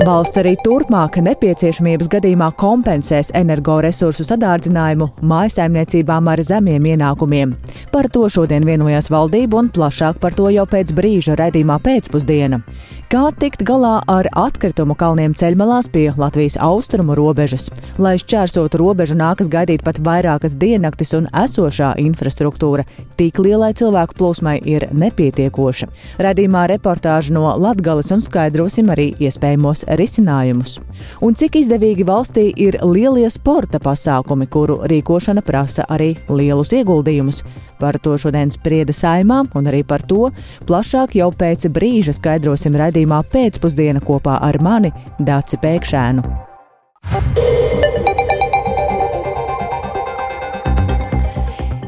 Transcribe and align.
Valsts 0.00 0.38
arī 0.40 0.54
turpmāk 0.64 1.18
nepieciešamības 1.20 2.08
gadījumā 2.08 2.46
kompensēs 2.56 3.28
energoresursu 3.36 4.24
sadārdzinājumu 4.24 5.10
mājasaimniecībām 5.28 6.30
ar 6.32 6.40
zemiem 6.40 6.86
ienākumiem. 6.94 7.52
Par 7.92 8.08
to 8.08 8.24
šodien 8.32 8.64
vienojās 8.64 9.10
valdība 9.12 9.60
un 9.60 9.68
plašāk 9.68 10.16
par 10.22 10.32
to 10.38 10.48
jau 10.54 10.64
pēc 10.64 10.94
brīža 10.96 11.36
redzījumā 11.36 11.76
pēcpusdiena. 11.84 12.62
Kā 13.10 13.24
tikt 13.34 13.64
galā 13.66 13.96
ar 14.06 14.28
atkritumu 14.38 14.94
kalniem 14.94 15.32
ceļmalās 15.34 15.88
pie 15.90 16.04
Latvijas 16.14 16.54
austrumu 16.62 17.16
robežas? 17.18 17.66
Lai 17.98 18.14
šķērsotu 18.22 18.78
robežu, 18.78 19.16
nākas 19.18 19.50
gaidīt 19.50 19.82
pat 19.82 19.98
vairākas 19.98 20.54
diennaktis, 20.54 21.10
un 21.18 21.26
esošā 21.34 21.90
infrastruktūra 21.98 22.86
tik 23.18 23.42
lielai 23.42 23.72
cilvēku 23.74 24.14
plūsmai 24.14 24.60
ir 24.62 24.86
nepietiekoša. 24.94 25.90
Radījumā 26.22 26.68
reportāža 26.70 27.34
no 27.34 27.50
Latgales 27.58 28.14
un 28.14 28.22
skaidrosim 28.22 28.94
arī 28.94 29.10
iespējamos 29.18 29.82
risinājumus. 29.98 30.78
Un 31.24 31.34
cik 31.34 31.60
izdevīgi 31.62 32.06
valstī 32.06 32.50
ir 32.56 32.78
lielie 32.84 33.28
sporta 33.32 33.80
pasākumi, 33.82 34.48
kuru 34.50 34.80
rīkošana 34.90 35.42
prasa 35.46 35.86
arī 35.88 36.14
lielus 36.28 36.74
ieguldījumus. 36.76 37.42
Par 37.80 37.96
to 37.98 38.16
šodien 38.20 38.52
sprieda 38.52 38.92
saimā, 38.92 39.42
un 39.56 39.70
arī 39.70 39.82
par 39.86 40.04
to 40.04 40.28
plašāk 40.68 41.16
jau 41.20 41.30
pēc 41.32 41.70
brīža 41.72 42.14
skaidrosim 42.18 42.76
redzījumā 42.76 43.22
pēcpusdiena 43.32 44.04
kopā 44.04 44.40
ar 44.44 44.60
mani 44.62 44.92
Dāci 45.18 45.60
Pēkšēnu. 45.60 46.26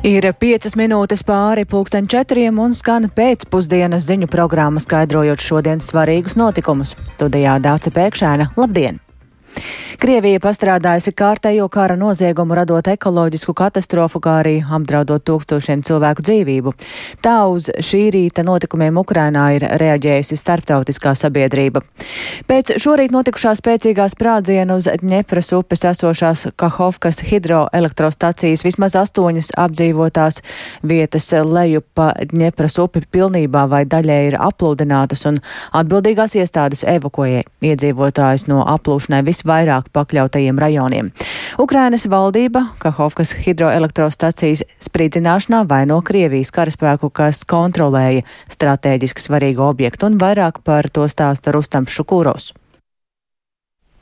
Ir 0.02 0.24
piecas 0.34 0.74
minūtes 0.74 1.20
pāri 1.22 1.62
pulksten 1.62 2.08
četriem 2.10 2.56
un 2.58 2.72
skan 2.74 3.06
pēcpusdienas 3.14 4.02
ziņu 4.08 4.26
programma 4.32 4.82
skaidrojot 4.82 5.38
šodienas 5.38 5.92
svarīgus 5.92 6.34
notikumus. 6.34 6.96
Studijā 7.14 7.54
Dāca 7.62 7.94
Pēkšēna. 7.94 8.50
Labdien! 8.58 8.98
Krievija 10.02 10.40
pastrādājusi 10.42 11.12
kārtējo 11.14 11.68
kara 11.70 11.94
noziegumu, 11.94 12.56
radot 12.58 12.88
ekoloģisku 12.90 13.52
katastrofu, 13.54 14.18
kā 14.24 14.38
arī 14.40 14.54
apdraudot 14.64 15.22
tūkstošiem 15.28 15.84
cilvēku 15.86 16.24
dzīvību. 16.26 16.72
Tā 17.22 17.36
uz 17.46 17.68
šī 17.70 18.00
rīta 18.14 18.42
notikumiem 18.46 18.98
Ukrainā 18.98 19.44
ir 19.54 19.66
reaģējusi 19.78 20.38
starptautiskā 20.40 21.12
sabiedrība. 21.18 21.84
Pēc 22.48 22.74
šorīt 22.82 23.14
notikušā 23.14 23.52
spēcīgā 23.60 24.08
sprādziena 24.10 24.78
uz 24.80 24.88
Dņepras 25.02 25.52
upes 25.60 25.84
esošās 25.92 26.48
Kahovkas 26.58 27.22
hidroelektrostacijas 27.28 28.64
vismaz 28.66 28.96
astoņas 28.98 29.52
apdzīvotās 29.60 30.42
vietas 30.82 31.30
leju 31.46 31.84
pa 31.94 32.10
Dņepras 32.32 32.80
upi 32.82 33.04
pilnībā 33.06 33.68
vai 33.70 33.84
daļai 33.86 34.18
ir 34.32 34.38
aplūdinātas 34.40 35.26
un 35.30 35.38
atbildīgās 35.78 36.34
iestādes 36.42 36.82
evakuē 36.88 37.44
iedzīvotājus 37.70 38.48
no 38.50 38.64
aplūšanai 38.66 39.22
visvairāk 39.42 39.90
pakļautajiem 39.92 40.58
rajoniem. 40.58 41.10
Ukrainas 41.58 42.06
valdība 42.06 42.72
Kahovkas 42.78 43.34
hidroelektrostacijas 43.34 44.62
spridzināšanā 44.80 45.66
vaino 45.68 46.00
Krievijas 46.02 46.50
karaspēku, 46.50 47.10
kas 47.10 47.44
kontrolēja 47.44 48.22
strateģiski 48.50 49.20
svarīgu 49.20 49.62
objektu, 49.62 50.06
un 50.06 50.18
vairāk 50.18 50.62
par 50.64 50.88
to 50.90 51.08
stāsta 51.08 51.52
Rustams 51.52 51.90
Šukūros. 51.90 52.52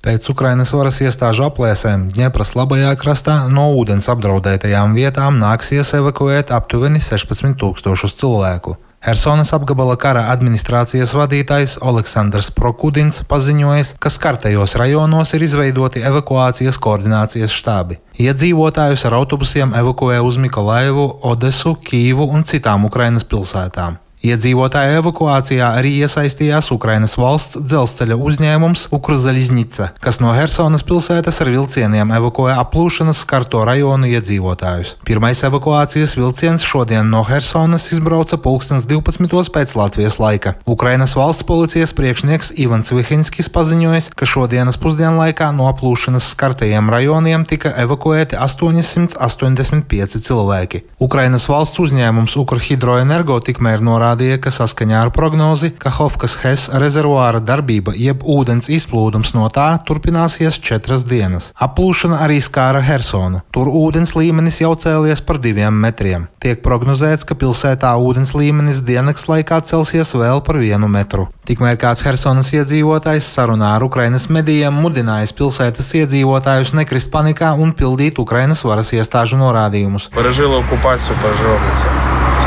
Pēc 0.01 0.31
Ukrainas 0.33 0.71
varas 0.73 1.03
iestāžu 1.05 1.45
aplēsēm 1.45 2.09
Dņepras 2.17 2.55
labajā 2.57 2.95
krastā 2.97 3.49
no 3.53 3.67
ūdens 3.77 4.09
apdraudētajām 4.09 4.95
vietām 4.97 5.37
nāksies 5.37 5.93
evakuēt 5.99 6.55
aptuveni 6.57 7.03
16 7.05 7.59
tūkstošus 7.61 8.17
cilvēku. 8.17 8.79
Helsonas 9.01 9.49
apgabala 9.57 9.95
kara 9.97 10.27
administrācijas 10.29 11.15
vadītājs 11.17 11.79
Aleksandrs 11.81 12.51
Prokudins 12.53 13.23
paziņoja, 13.31 13.87
ka 13.97 14.13
skartajos 14.13 14.77
rajonos 14.77 15.33
ir 15.39 15.47
izveidoti 15.47 16.03
evakuācijas 16.05 16.77
koordinācijas 16.85 17.55
štābi. 17.63 17.97
Iedzīvotājus 18.21 19.07
ar 19.09 19.17
autobusiem 19.23 19.73
evakuē 19.81 20.21
uz 20.21 20.37
Mikolaivu, 20.45 21.09
Odesu, 21.33 21.79
Kīvu 21.81 22.29
un 22.29 22.45
citām 22.45 22.85
Ukrainas 22.91 23.25
pilsētām. 23.25 23.97
Iedzīvotāju 24.21 24.99
evakuācijā 24.99 25.65
arī 25.79 25.95
iesaistījās 26.05 26.67
Ukrainas 26.75 27.15
valsts 27.17 27.57
dzelzceļa 27.65 28.19
uzņēmums 28.21 28.83
Ukrzaļizņica, 28.93 29.87
kas 30.05 30.19
no 30.21 30.35
Helsonas 30.37 30.85
pilsētas 30.85 31.41
ar 31.41 31.49
vilcieniem 31.49 32.13
evakuē 32.19 32.53
aplūšanas 32.61 33.23
skarto 33.25 33.63
rajonu 33.65 34.11
iedzīvotājus. 34.11 34.99
Pirmais 35.09 35.41
evakuācijas 35.49 36.13
vilciens 36.19 36.67
šodien 36.69 37.09
no 37.09 37.23
Helsonas 37.25 37.87
izbrauca 37.95 38.37
pulkstens 38.37 38.85
12. 38.91 39.49
pēc 39.55 39.73
Latvijas 39.81 40.19
laika. 40.21 40.53
Ukrainas 40.69 41.17
valsts 41.17 41.49
policijas 41.49 41.97
priekšnieks 41.97 42.53
Ivans 42.61 42.93
Vihinskis 42.93 43.49
paziņoja, 43.49 44.13
ka 44.13 44.29
šodienas 44.29 44.77
pusdienlaikā 44.85 45.49
no 45.57 45.71
aplūšanas 45.73 46.29
skartajiem 46.35 46.93
rajoniem 46.93 47.49
tika 47.49 47.73
evakuēti 47.87 48.37
885 48.37 50.21
cilvēki. 50.29 50.85
Ukrainas 51.01 51.49
valsts 51.49 51.81
uzņēmums 51.89 52.37
Ukrhidroenergo 52.45 53.41
tikmēr 53.49 53.81
norādīja, 53.81 54.10
parādīja, 54.11 54.41
ka 54.43 54.51
saskaņā 54.51 54.99
ar 55.05 55.11
prognozi 55.15 55.71
Kahovkas 55.71 56.37
Hes 56.43 56.69
rezervuāra 56.73 57.41
darbība, 57.41 57.95
jeb 57.95 58.23
ūdens 58.25 58.69
izplūdums 58.69 59.35
no 59.35 59.49
tā, 59.49 59.79
turpināsies 59.87 60.59
četras 60.59 61.05
dienas. 61.05 61.53
Aplūšana 61.55 62.21
arī 62.25 62.41
skāra 62.41 62.81
Hersonu. 62.83 63.43
Tur 63.53 63.69
ūdens 63.69 64.15
līmenis 64.17 64.61
jau 64.61 64.75
cēlies 64.75 65.23
par 65.23 65.39
diviem 65.39 65.75
metriem. 65.75 66.27
Tiek 66.41 66.63
prognozēts, 66.63 67.25
ka 67.25 67.37
pilsētā 67.39 67.93
ūdens 68.01 68.35
līmenis 68.35 68.83
diennakts 68.83 69.29
laikā 69.29 69.61
celsies 69.63 70.15
vēl 70.15 70.43
par 70.43 70.59
vienu 70.59 70.89
metru. 70.89 71.29
Tikmēr 71.47 71.79
kāds 71.81 72.05
Helsinas 72.07 72.53
iedzīvotājs 72.55 73.31
sarunā 73.31 73.75
ar 73.77 73.87
Ukrainas 73.87 74.29
medijiem 74.31 74.75
mudinājis 74.75 75.35
pilsētas 75.37 75.95
iedzīvotājus 76.03 76.75
nekrist 76.79 77.13
panikā 77.15 77.55
un 77.59 77.75
pildīt 77.77 78.19
Ukrainas 78.23 78.65
varas 78.67 78.95
iestāžu 78.97 79.39
norādījumus. 79.41 80.11
Paražīla 80.15 80.63
okupācija, 80.65 81.19
paražīla 81.23 81.59
okupācija. 81.59 82.40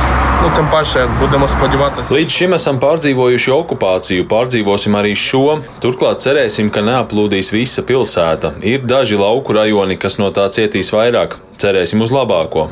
Nu, 0.43 0.49
tam 0.55 0.65
pašai 0.71 1.05
budam 1.21 1.45
spodzināties. 1.47 2.09
Līdz 2.11 2.33
šim 2.35 2.53
esam 2.57 2.79
pārdzīvojuši 2.81 3.51
okupāciju, 3.55 4.25
pārdzīvosim 4.27 4.97
arī 4.99 5.13
šo. 5.15 5.61
Turklāt 5.79 6.19
cerēsim, 6.19 6.67
ka 6.67 6.83
neaplūdīs 6.83 7.53
visa 7.55 7.79
pilsēta. 7.87 8.51
Ir 8.67 8.83
daži 8.83 9.15
lauku 9.15 9.55
rajoni, 9.55 9.95
kas 9.95 10.19
no 10.19 10.27
tā 10.35 10.49
cietīs 10.51 10.91
vairāk. 10.91 11.37
Cerēsim 11.59 12.01
uz 12.03 12.11
labāko. 12.11 12.65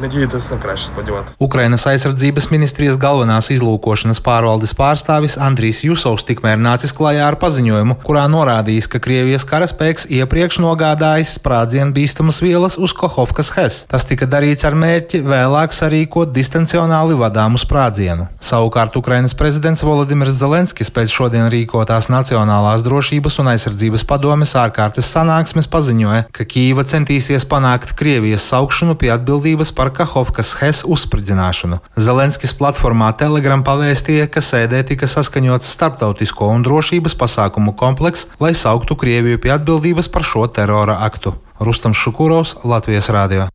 Ukrainas 1.40 1.86
aizsardzības 1.88 2.48
ministrijas 2.52 2.98
galvenās 3.00 3.48
izlūkošanas 3.54 4.20
pārvaldes 4.26 4.74
pārstāvis 4.78 5.38
Andrijs 5.40 5.84
Jusovs 5.86 6.26
tikmēr 6.28 6.58
nācis 6.60 6.94
klajā 6.96 7.28
ar 7.30 7.38
paziņojumu, 7.42 7.98
kurā 8.04 8.26
norādījis, 8.32 8.90
ka 8.92 9.02
Krievijas 9.04 9.46
karaspēks 9.48 10.08
iepriekš 10.18 10.60
nogādājis 10.64 11.36
sprādzienu 11.38 11.96
bīstamas 11.96 12.42
vielas 12.44 12.76
uz 12.82 12.96
Kohovkas 12.98 13.54
HES. 13.56 13.80
Tas 13.92 14.08
tika 14.10 14.28
darīts 14.30 14.66
ar 14.68 14.76
mērķi 14.76 15.22
vēlāk 15.24 15.76
sarīkot 15.78 16.34
distancionāli 16.36 17.16
vadāmu 17.22 17.62
sprādzienu. 17.62 18.28
Savukārt 18.44 18.98
Ukrainas 19.00 19.38
prezidents 19.38 19.86
Volodimirs 19.88 20.36
Zelenskis 20.42 20.92
pēc 20.92 21.14
šodien 21.14 21.48
rīkotās 21.54 22.10
Nacionālās 22.12 22.84
drošības 22.84 23.40
un 23.44 23.54
aizsardzības 23.54 24.08
padomes 24.10 24.56
ārkārtas 24.58 25.14
sanāksmes 25.16 25.70
paziņoja, 25.72 26.28
ka 26.36 26.50
Kīva 26.50 26.84
centīsies 26.90 27.48
panākt 27.48 27.96
Krievijas 27.96 28.50
saukšanu 28.52 28.71
saukšanu 28.72 28.96
pie 28.96 29.12
atbildības 29.12 29.74
par 29.76 29.92
Kahovkas 29.92 30.56
HES 30.62 30.86
uzspridzināšanu. 30.88 31.82
Zelenskis 32.00 32.56
platformā 32.56 33.12
Telegram 33.20 33.66
pavēstīja, 33.68 34.32
ka 34.32 34.40
sēdē 34.40 34.80
tika 34.88 35.12
saskaņots 35.12 35.68
starptautisko 35.76 36.48
un 36.56 36.64
drošības 36.64 37.20
pasākumu 37.20 37.76
komplekss, 37.76 38.32
lai 38.40 38.56
sauktu 38.56 38.96
Krieviju 38.96 39.44
pie 39.44 39.52
atbildības 39.60 40.08
par 40.08 40.24
šo 40.24 40.48
terora 40.48 41.02
aktu. 41.04 41.36
Rustam 41.60 41.92
Šukurovs, 41.92 42.62
Latvijas 42.64 43.12
Rādio. 43.12 43.52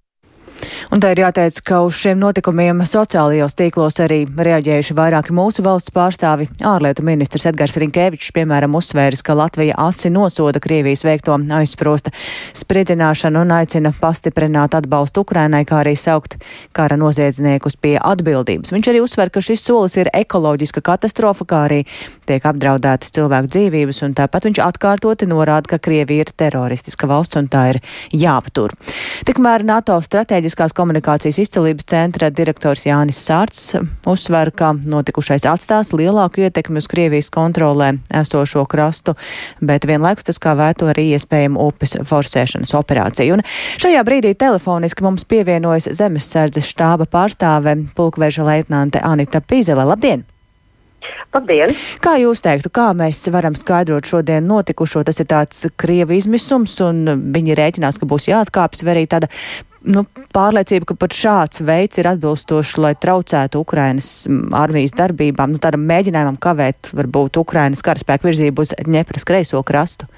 Un 0.94 1.02
tā 1.02 1.12
ir 1.14 1.22
jāteic, 1.24 1.58
ka 1.66 1.80
uz 1.86 1.96
šiem 1.98 2.18
notikumiem 2.20 2.82
sociālajos 2.86 3.56
tīklos 3.58 3.98
arī 4.04 4.22
reaģējuši 4.26 4.96
vairāki 4.96 5.34
mūsu 5.36 5.64
valsts 5.66 5.92
pārstāvi. 5.94 6.48
Ārlietu 6.66 7.04
ministrs 7.06 7.46
Edgars 7.50 7.76
Rinkēvičs, 7.80 8.32
piemēram, 8.36 8.76
uzsvēris, 8.78 9.24
ka 9.26 9.36
Latvija 9.38 9.76
asi 9.86 10.10
nosoda 10.14 10.62
Krievijas 10.62 11.04
veikto 11.06 11.36
aizsprosta 11.58 12.12
spridzināšanu 12.56 13.42
un 13.44 13.54
aicina 13.58 13.92
pastiprināt 14.00 14.76
atbalstu 14.78 15.26
Ukrainai, 15.26 15.64
kā 15.68 15.82
arī 15.82 15.96
saukt 15.98 16.38
kara 16.76 16.98
noziedzniekus 17.00 17.78
pie 17.80 17.96
atbildības. 18.00 18.72
Viņš 18.74 18.92
arī 18.92 19.02
uzsver, 19.04 19.32
ka 19.32 19.44
šis 19.44 19.64
solis 19.66 19.96
ir 20.00 20.12
ekoloģiska 20.14 20.84
katastrofa, 20.86 21.46
kā 21.48 21.64
arī 21.68 21.82
tiek 22.26 22.46
apdraudētas 22.46 23.12
cilvēku 23.16 23.50
dzīvības, 23.54 24.02
un 24.06 24.14
tāpat 24.18 24.48
viņš 24.48 24.60
atkārtoti 24.64 25.28
norāda, 25.30 25.70
ka 25.72 25.80
Krievija 25.82 26.26
ir 26.26 26.32
teroristiska 26.36 27.08
valsts 27.10 27.38
un 27.40 27.48
tā 27.52 27.62
ir 27.74 27.80
jāaptur. 28.12 28.74
Tikmēr 29.28 29.64
NATO 29.66 29.96
stratēģiskās 30.02 30.74
komunikācijas 30.76 31.40
izcelības 31.44 31.88
centra 31.90 32.30
direktors 32.30 32.86
Jānis 32.86 33.20
Sārts 33.22 33.76
uzsver, 34.06 34.52
ka 34.56 34.72
notikušais 34.76 35.46
atstās 35.48 35.92
lielāku 35.96 36.44
ietekmi 36.46 36.82
uz 36.82 36.90
Krievijas 36.90 37.30
kontrolē 37.34 37.94
esošo 38.22 38.66
krastu, 38.70 39.16
bet 39.60 39.88
vienlaikus 39.88 40.28
tas 40.30 40.42
kā 40.42 40.56
vēto 40.58 40.90
arī 40.92 41.08
iespējamu 41.16 41.68
upes 41.70 41.96
forsēšanas 42.06 42.74
operāciju. 42.78 43.38
Un 43.38 43.44
šajā 43.82 44.04
brīdī 44.06 44.36
telefoniski 44.38 45.06
mums 45.06 45.26
pievienojas 45.28 45.90
zemesardzes 45.96 46.70
štāba 46.74 47.08
pārstāve 47.10 47.78
pulkveža 47.96 48.46
leitnante 48.46 49.02
Anita 49.02 49.42
Pīzele. 49.42 49.86
Labdien! 49.86 50.26
Labdien! 51.34 51.74
Kā 52.02 52.16
jūs 52.20 52.42
teiktu, 52.44 52.70
kā 52.72 52.88
mēs 52.96 53.20
varam 53.32 53.56
skaidrot 53.58 54.08
šodien 54.08 54.46
notikušo? 54.48 55.04
Tas 55.06 55.20
ir 55.22 55.28
tāds 55.30 55.66
krievi 55.78 56.18
izmisums, 56.20 56.78
un 56.84 57.04
viņi 57.34 57.56
rēķinās, 57.58 58.00
ka 58.00 58.08
būs 58.08 58.30
jāatkāpjas, 58.30 58.84
vai 58.86 58.96
arī 58.96 59.06
tāda 59.10 59.30
nu, 59.86 60.04
pārliecība, 60.34 60.90
ka 60.90 60.98
pat 61.04 61.16
šāds 61.16 61.62
veids 61.66 62.00
ir 62.00 62.10
atbilstošs, 62.10 62.76
lai 62.82 62.94
traucētu 62.98 63.62
Ukrainas 63.62 64.10
armijas 64.56 64.96
darbībām, 64.98 65.54
nu, 65.54 65.62
tādam 65.62 65.86
mēģinājumam 65.88 66.40
kavēt 66.42 66.92
varbūt 66.96 67.40
Ukrainas 67.42 67.84
karaspēku 67.86 68.30
virzību 68.30 68.66
uz 68.66 68.74
Ņepras 68.86 69.28
kreiso 69.28 69.62
krastu? 69.66 70.08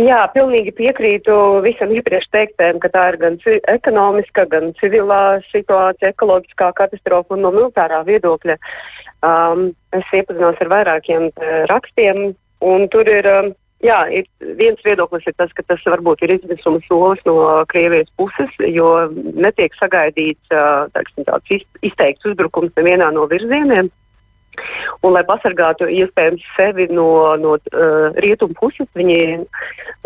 Jā, 0.00 0.22
pilnīgi 0.32 0.72
piekrītu 0.76 1.34
visam 1.64 1.92
iepriekš 1.92 2.28
teiktēm, 2.32 2.78
ka 2.80 2.88
tā 2.92 3.02
ir 3.12 3.18
gan 3.20 3.36
ekonomiska, 3.72 4.46
gan 4.52 4.70
civilā 4.80 5.38
situācija, 5.50 6.12
ekoloģiskā 6.14 6.70
katastrofa 6.76 7.36
un 7.36 7.44
no 7.44 7.52
militārā 7.54 8.02
viedokļa. 8.06 8.56
Um, 9.24 9.70
es 9.96 10.08
iepazinos 10.12 10.58
ar 10.60 10.72
vairākiem 10.72 11.30
uh, 11.30 11.62
rakstiem, 11.70 12.34
un 12.60 12.90
tur 12.92 13.08
ir. 13.08 13.30
Um, 13.30 13.54
Jā, 13.84 14.06
ir, 14.08 14.24
viens 14.56 14.80
viedoklis 14.80 15.26
ir 15.28 15.34
tas, 15.36 15.50
ka 15.52 15.60
tas 15.68 15.82
varbūt 15.84 16.22
ir 16.24 16.32
izmisuma 16.38 16.80
solis 16.86 17.20
no 17.28 17.34
Krievijas 17.68 18.08
puses, 18.16 18.54
jo 18.72 18.88
netiek 19.36 19.76
sagaidīts 19.76 20.48
uh, 20.48 20.88
tāds 21.28 21.66
izteikts 21.84 22.24
uzbrukums 22.24 22.72
nevienā 22.78 23.10
no 23.12 23.26
virzieniem. 23.28 23.92
Un, 25.04 25.12
lai 25.12 25.22
pasargātu 25.28 25.88
iespējams 25.92 26.44
sevi 26.56 26.86
no, 26.88 27.08
no 27.40 27.56
uh, 27.58 28.08
rietumu 28.24 28.56
puses, 28.56 28.88
viņi 28.96 29.44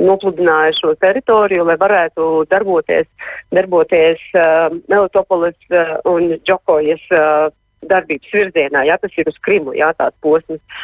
nopludināja 0.03 0.75
šo 0.81 0.97
teritoriju, 1.01 1.69
lai 1.69 1.79
varētu 1.81 2.27
darboties, 2.51 3.07
darboties 3.55 4.27
uh, 4.35 4.67
Melitopolis 4.91 5.71
uh, 5.71 5.95
un 6.11 6.35
Džokojas 6.43 7.07
uh, 7.15 7.49
darbības 7.89 8.33
virzienā. 8.35 8.85
Jā, 8.89 8.97
tas 9.01 9.17
ir 9.19 9.31
uz 9.31 9.39
Krimu, 9.43 9.75
jā, 9.77 9.93
tāds 9.97 10.17
posms. 10.25 10.83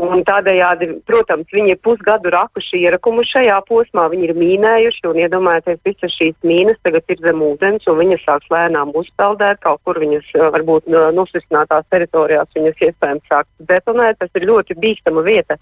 Un 0.00 0.24
tādējādi, 0.26 0.88
protams, 1.06 1.48
viņi 1.52 1.74
ir 1.74 1.80
pusgadu 1.84 2.32
rakuši 2.34 2.82
ierakumu 2.86 3.24
šajā 3.26 3.58
posmā, 3.68 4.06
viņi 4.12 4.28
ir 4.28 4.34
mīnējuši 4.38 5.06
un 5.10 5.20
iedomājieties, 5.24 5.80
visas 5.86 6.16
šīs 6.16 6.36
mīnas 6.46 6.80
tagad 6.84 7.14
ir 7.14 7.22
zem 7.24 7.44
ūdens 7.46 7.86
un 7.90 8.00
viņas 8.00 8.26
sāks 8.26 8.50
lēnām 8.52 8.90
uzpeldēt, 8.98 9.62
kaut 9.64 9.82
kur 9.86 10.00
viņas 10.02 10.32
varbūt 10.56 10.90
nosvisinātās 11.16 11.86
teritorijās 11.92 12.50
viņas 12.56 12.84
iespējams 12.88 13.30
sāks 13.30 13.70
detonēt. 13.70 14.18
Tas 14.20 14.34
ir 14.36 14.48
ļoti 14.50 14.76
bīstama 14.80 15.24
vieta. 15.26 15.56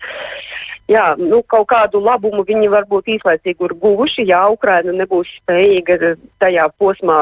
Jā, 0.88 1.12
nu, 1.20 1.42
kaut 1.44 1.66
kādu 1.68 2.00
labumu 2.00 2.46
viņi 2.48 2.70
varbūt 2.72 3.10
īslaicīgi 3.18 3.66
ir 3.66 3.74
guvuši, 3.76 4.24
ja 4.30 4.46
Ukraina 4.48 4.94
nebūs 4.96 5.34
spējīga 5.42 6.14
tajā 6.40 6.64
posmā 6.80 7.18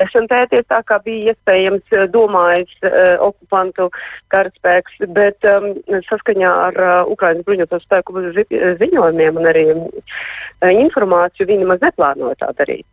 desantēties 0.00 0.64
tā, 0.72 0.78
kā 0.88 0.96
bija 1.04 1.34
iespējams 1.34 2.08
domājis 2.14 2.72
uh, 2.80 3.20
okupantu 3.26 3.90
karaspēks, 4.32 5.02
bet 5.12 5.44
um, 5.52 5.74
saskaņā 6.08 6.29
saskaņā 6.30 6.50
ar 6.66 6.76
uh, 6.78 7.10
Ukraiņas 7.10 7.44
bruņoto 7.44 7.78
spēku 7.82 8.22
zi 8.34 8.44
ziņojumiem 8.78 9.36
un 9.36 9.46
arī 9.46 9.64
uh, 9.74 10.70
informāciju 10.70 11.46
viņi 11.46 11.64
nemaz 11.64 11.80
neplānoja 11.82 12.36
tā 12.38 12.52
darīt. 12.58 12.86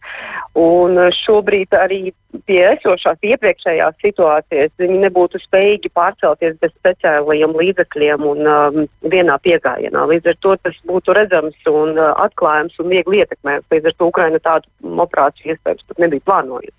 Un 0.55 0.97
uh, 0.97 1.11
šobrīd 1.11 1.73
arī 1.77 2.13
pie 2.45 2.61
esošās 2.73 3.17
iepriekšējās 3.21 3.95
situācijas 4.01 4.71
viņi 4.77 4.99
nebūtu 5.05 5.39
spējīgi 5.39 5.89
pārcelties 5.93 6.57
bez 6.61 6.73
speciālajiem 6.75 7.55
līdzekļiem 7.55 8.25
un 8.25 8.47
um, 8.47 8.85
vienā 9.01 9.37
piegājienā. 9.41 10.05
Līdz 10.11 10.33
ar 10.33 10.37
to 10.41 10.55
tas 10.57 10.77
būtu 10.85 11.15
redzams 11.17 11.57
un 11.69 11.97
uh, 11.97 12.13
atklājams 12.25 12.77
un 12.79 12.91
viegli 12.91 13.23
ietekmējams. 13.23 13.69
Līdz 13.71 13.91
ar 13.91 13.97
to 13.97 14.11
Ukraina 14.11 14.39
tādu 14.39 14.97
operāciju 15.05 15.53
iespējams 15.53 15.87
pat 15.87 16.03
nebija 16.03 16.25
plānojusi. 16.25 16.75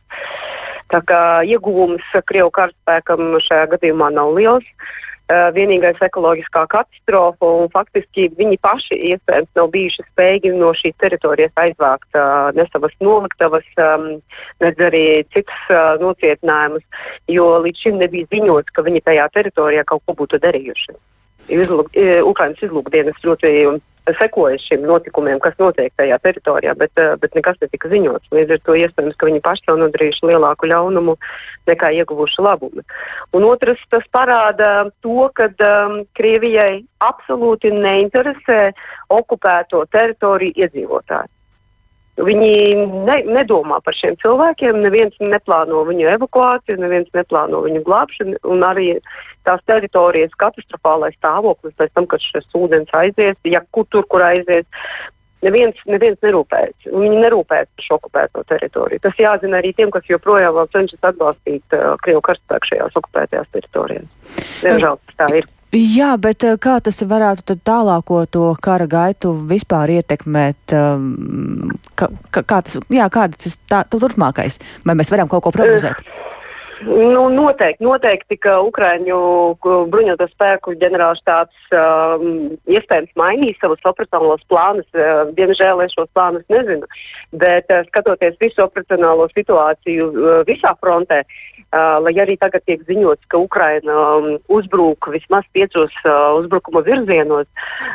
Tā 0.89 1.03
kā 1.05 1.21
ieguvums 1.45 2.05
Krievijas 2.25 2.55
karaspēkam 2.57 3.35
šajā 3.45 3.67
gadījumā 3.75 4.09
nav 4.15 4.33
liels. 4.37 4.65
Uh, 4.65 5.09
vienīgais 5.29 5.99
ekoloģiskā 6.01 6.65
katastrofa, 6.73 7.51
un 7.61 7.69
faktiski 7.73 8.29
viņi 8.39 8.59
paši 8.65 8.97
iespējams 9.13 9.51
nav 9.59 9.69
bijuši 9.75 10.05
spējīgi 10.07 10.55
no 10.57 10.71
šīs 10.77 10.97
teritorijas 11.03 11.53
aizvākt 11.61 12.17
uh, 12.17 12.49
ne 12.57 12.65
savas 12.73 12.95
noliktavas, 13.05 13.67
um, 13.85 14.09
ne 14.65 14.73
arī 14.89 15.05
citas 15.35 15.61
uh, 15.69 15.99
nocietinājumus, 16.01 16.87
jo 17.29 17.51
līdz 17.67 17.85
šim 17.85 18.01
nebija 18.01 18.31
ziņots, 18.33 18.73
ka 18.73 18.87
viņi 18.87 19.05
tajā 19.05 19.29
teritorijā 19.35 19.85
kaut 19.85 20.03
ko 20.07 20.17
būtu 20.23 20.41
darījuši. 20.41 20.97
Izlūk, 21.49 21.95
Ukraiņas 22.29 22.65
izlūkdienas 22.67 23.23
ļoti 23.25 23.53
sekoja 24.19 24.59
šiem 24.63 24.85
notikumiem, 24.89 25.41
kas 25.43 25.57
notiek 25.61 25.93
tajā 25.99 26.19
teritorijā, 26.23 26.75
bet, 26.79 26.93
eh, 26.97 27.15
bet 27.21 27.35
nekas 27.35 27.61
netika 27.61 27.89
ziņots. 27.89 28.33
Līdz 28.33 28.57
ar 28.57 28.61
to 28.65 28.73
iespējams, 28.73 29.17
ka 29.17 29.27
viņi 29.27 29.43
paši 29.45 29.69
jau 29.69 29.77
nodarījuši 29.77 30.29
lielāku 30.31 30.71
ļaunumu 30.73 31.17
nekā 31.67 31.93
ieguvuši 32.01 32.45
labumu. 32.45 32.85
Un 33.33 33.45
otrs, 33.45 33.81
tas 33.91 34.05
parāda 34.13 34.91
to, 35.03 35.31
ka 35.35 35.49
um, 35.49 36.05
Krievijai 36.15 36.85
absolūti 37.01 37.73
neinteresē 37.73 38.73
okupēto 39.11 39.85
teritoriju 39.91 40.53
iedzīvotāji. 40.57 41.38
Viņi 42.19 42.53
ne, 43.07 43.17
nedomā 43.31 43.79
par 43.85 43.95
šiem 43.95 44.17
cilvēkiem, 44.19 44.81
neviens 44.83 45.15
neplāno 45.23 45.85
viņu 45.87 46.09
evakuāciju, 46.17 46.81
neviens 46.83 47.13
neplāno 47.15 47.61
viņu 47.67 47.85
glābšanu. 47.87 48.41
Arī 48.69 48.89
tās 49.47 49.63
teritorijas 49.71 50.35
katastrofālais 50.41 51.15
stāvoklis 51.19 51.77
pēc 51.79 51.95
tam, 51.95 52.09
kad 52.11 52.25
šis 52.25 52.51
ūdens 52.59 52.91
aizies, 52.99 53.39
ja 53.47 53.63
kur 53.71 53.87
tur, 53.93 54.07
kur 54.11 54.25
aizies, 54.27 54.67
neviens, 55.47 55.79
neviens 55.87 56.19
nerūpējas. 56.25 56.89
Viņi 56.91 57.21
nerūpējas 57.23 57.71
par 57.71 57.87
šo 57.87 57.99
okupēto 58.01 58.43
teritoriju. 58.51 59.03
Tas 59.05 59.21
jāzina 59.23 59.61
arī 59.63 59.71
tiem, 59.77 59.93
kas 59.95 60.11
joprojām 60.11 60.59
cenšas 60.75 61.13
atbalstīt 61.13 61.79
uh, 61.79 61.95
Krievu 62.03 62.25
karaspēku 62.27 62.73
šajās 62.73 62.99
okupētajās 62.99 63.55
teritorijās. 63.55 64.11
Diemžēl 64.65 64.99
tas 65.07 65.23
tā 65.23 65.31
ir. 65.39 65.49
Jā, 65.77 66.15
bet 66.17 66.47
eh, 66.49 66.57
kā 66.57 66.79
tas 66.81 67.03
varētu 67.05 67.59
tālāko 67.61 68.23
to 68.33 68.55
kara 68.65 68.87
gaitu 68.89 69.35
vispār 69.51 69.93
ietekmēt? 69.99 70.73
Um, 70.73 71.75
kā, 71.93 72.09
kā 72.33 72.63
tas, 72.65 72.79
jā, 72.89 73.09
kāda 73.13 73.37
tas 73.37 73.59
tā, 73.69 73.83
turpmākais? 73.93 74.57
Vai 74.89 74.97
mēs 74.97 75.13
varam 75.13 75.29
kaut 75.29 75.45
ko 75.45 75.53
prognozēt? 75.53 76.01
Uh. 76.01 76.38
Nu, 76.87 77.29
noteikti, 77.29 77.83
noteikti, 77.83 78.37
ka 78.39 78.59
Ukrāņu 78.63 79.19
bruņoto 79.91 80.29
spēku 80.31 80.77
ģenerālštābs 80.79 81.73
um, 81.75 82.53
iespējams 82.71 83.17
mainīs 83.19 83.59
savus 83.59 83.83
operacionālos 83.89 84.45
plānus. 84.51 84.87
Uh, 84.95 85.33
diemžēl 85.35 85.83
es 85.83 85.97
šos 85.97 86.07
plānus 86.15 86.45
nezinu. 86.53 86.87
Bet 87.35 87.67
uh, 87.75 87.83
skatoties 87.89 88.39
visu 88.39 88.63
operacionālo 88.63 89.27
situāciju 89.33 90.07
uh, 90.13 90.29
visā 90.47 90.71
frontē, 90.79 91.25
uh, 91.25 91.99
lai 92.05 92.15
arī 92.23 92.39
tagad 92.39 92.63
tiek 92.69 92.85
ziņots, 92.87 93.27
ka 93.27 93.43
Ukraina 93.43 93.99
um, 94.21 94.31
uzbruk 94.47 95.11
vismaz 95.11 95.51
piecos 95.51 95.99
uh, 96.05 96.39
uzbrukuma 96.39 96.85
virzienos, 96.87 97.51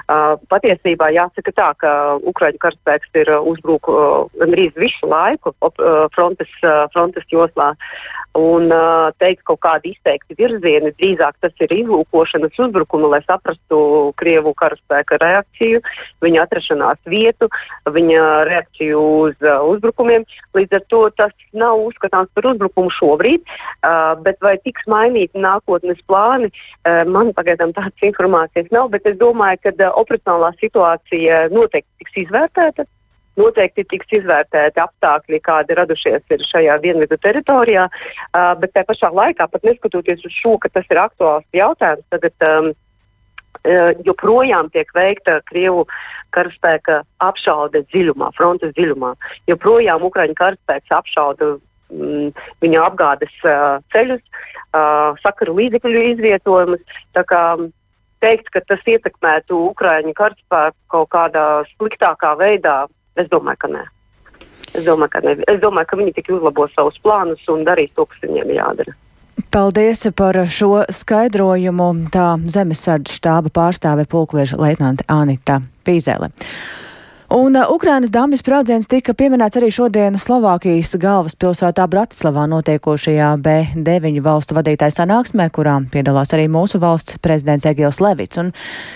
uh, 0.10 0.36
patiesībā 0.52 1.14
jāsaka 1.16 1.56
tā, 1.56 1.70
ka 1.80 1.94
Ukrāņu 2.20 2.60
karaspēks 2.68 3.16
ir 3.24 3.32
uh, 3.32 3.48
uzbruk 3.48 3.88
uh, 3.88 4.28
gandrīz 4.44 4.76
visu 4.76 5.08
laiku 5.08 5.56
op, 5.64 5.80
uh, 5.80 6.04
frontes, 6.12 6.52
uh, 6.68 6.84
frontes 6.92 7.32
joslā. 7.32 7.72
Un, 8.34 8.73
teikt 9.22 9.44
kaut 9.48 9.62
kādi 9.64 9.94
izteikti 9.94 10.38
virzieni. 10.38 10.94
Drīzāk 10.98 11.38
tas 11.44 11.54
ir 11.64 11.74
izlūkošanas 11.76 12.60
uzbrukumi, 12.66 13.10
lai 13.12 13.22
saprastu 13.26 13.80
Krievu 14.20 14.54
karaspēka 14.58 15.20
reakciju, 15.22 15.82
viņa 16.24 16.46
atrašanās 16.46 17.02
vietu, 17.10 17.50
viņa 17.90 18.24
reakciju 18.50 19.04
uz 19.26 19.38
uh, 19.46 19.62
uzbrukumiem. 19.72 20.26
Līdz 20.58 20.80
ar 20.80 20.86
to 20.94 21.02
tas 21.18 21.48
nav 21.54 21.82
uzskatāms 21.84 22.32
par 22.34 22.50
uzbrukumu 22.54 22.94
šobrīd, 22.94 23.44
uh, 23.44 24.14
bet 24.24 24.42
vai 24.44 24.56
tiks 24.64 24.88
mainīti 24.90 25.42
nākotnes 25.44 26.02
plāni, 26.08 26.52
uh, 26.52 27.04
man 27.10 27.34
pagaidām 27.38 27.76
tādas 27.76 28.10
informācijas 28.10 28.72
nav, 28.76 28.90
bet 28.94 29.08
es 29.10 29.20
domāju, 29.22 29.62
ka 29.64 29.76
uh, 29.78 29.94
operacionālā 30.04 30.54
situācija 30.62 31.48
noteikti 31.54 32.04
tiks 32.04 32.26
izvērtēta 32.26 32.88
noteikti 33.40 33.86
tiks 33.90 34.18
izvērtēti 34.20 34.82
apstākļi, 34.84 35.42
kādi 35.44 35.78
radušies 35.80 36.46
šajā 36.50 36.78
dienvidu 36.84 37.18
teritorijā, 37.22 37.88
bet 38.62 38.74
tajā 38.74 38.88
pašā 38.90 39.12
laikā, 39.14 39.48
pat 39.50 39.68
neskatoties 39.68 40.26
uz 40.28 40.38
šo, 40.38 40.58
ka 40.62 40.72
tas 40.74 40.88
ir 40.92 41.02
aktuāls 41.02 41.46
jautājums, 41.56 42.06
tagad 42.14 42.48
um, 42.50 42.72
joprojām 44.06 44.70
tiek 44.74 44.90
veikta 44.96 45.42
Krievu 45.50 45.86
karaspēka 46.36 47.04
apšaude 47.24 47.84
dziļumā, 47.92 48.32
frontes 48.38 48.74
dziļumā. 48.78 49.14
Joprojām 49.48 50.04
Ukraiņu 50.04 50.36
karaspēks 50.36 50.92
apšauda 50.92 51.54
mm, 51.94 52.34
viņa 52.62 52.84
apgādes 52.90 53.38
uh, 53.46 53.80
ceļus, 53.94 54.24
uh, 54.74 55.16
sakaru 55.24 55.56
līdzekļu 55.62 56.04
izvietojumus. 56.14 56.84
Teikt, 58.24 58.54
ka 58.56 58.62
tas 58.64 58.80
ietekmētu 58.88 59.58
Ukraiņu 59.74 60.14
karaspēku 60.16 60.78
kaut 60.88 61.10
kādā 61.12 61.48
sliktākā 61.74 62.38
veidā, 62.40 62.86
Es 63.20 63.30
domāju, 63.30 63.62
ka 63.64 63.70
nē. 63.72 63.84
Es 64.74 64.84
domāju, 64.88 65.12
ka, 65.14 65.22
ne. 65.22 65.38
es 65.48 65.62
domāju, 65.62 65.90
ka 65.92 66.00
viņi 66.00 66.16
tikai 66.18 66.38
uzlabos 66.40 66.74
savus 66.74 66.98
plānus 67.04 67.44
un 67.54 67.66
darīs 67.68 67.94
to, 67.94 68.08
kas 68.10 68.24
viņiem 68.26 68.56
jādara. 68.58 68.96
Paldies 69.54 70.08
par 70.18 70.38
šo 70.50 70.84
skaidrojumu. 70.90 71.90
Tā 72.14 72.28
zemesardze 72.54 73.14
štāba 73.14 73.54
pārstāve 73.54 74.06
pulklieža 74.10 74.58
leitnante 74.62 75.06
Anita 75.14 75.60
Pīzele. 75.86 76.32
Un 77.34 77.56
uh, 77.58 77.66
Ukrainas 77.74 78.12
dāmas 78.14 78.44
sprādziens 78.44 78.86
tika 78.86 79.16
pieminēts 79.18 79.58
arī 79.58 79.72
šodien 79.74 80.20
Slovākijas 80.22 80.92
galvaspilsētā 81.02 81.88
Bratislavā 81.90 82.44
notiekošajā 82.52 83.30
B9 83.42 84.20
valstu 84.22 84.54
vadītāja 84.54 84.94
sanāksmē, 85.00 85.48
kurā 85.56 85.80
piedalās 85.90 86.36
arī 86.38 86.46
mūsu 86.54 86.78
valsts 86.84 87.18
prezidents 87.26 87.66
Egils 87.66 87.98
Levits. 88.06 88.38
Un 88.38 88.52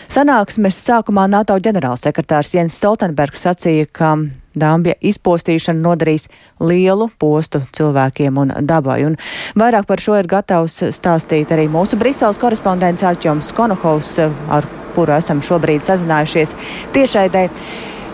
sanāksmes 0.05 0.77
sākumā 0.77 1.25
NATO 1.33 1.57
ģenerālsekretārs 1.57 2.53
Jens 2.53 2.77
Stoltenbergs 2.77 3.41
sacīja, 3.47 3.89
ka 3.89 4.13
Dāmbja 4.57 4.93
izpostīšana 5.01 5.81
nodarīs 5.81 6.29
lielu 6.61 7.09
postu 7.17 7.63
cilvēkiem 7.73 8.37
un 8.41 8.53
dabai. 8.69 8.99
Un 9.09 9.17
vairāk 9.57 9.89
par 9.89 10.01
šo 10.01 10.17
ir 10.21 10.29
gatavs 10.29 10.83
stāstīt 10.93 11.57
arī 11.57 11.65
mūsu 11.73 11.97
Briseles 11.97 12.37
korespondents 12.41 13.05
Arķoms 13.05 13.49
Konohovs, 13.57 14.17
ar 14.21 14.69
kuru 14.93 15.17
esam 15.17 15.41
šobrīd 15.45 15.85
sazinājušies 15.85 16.57
tiešaidē. 16.93 17.47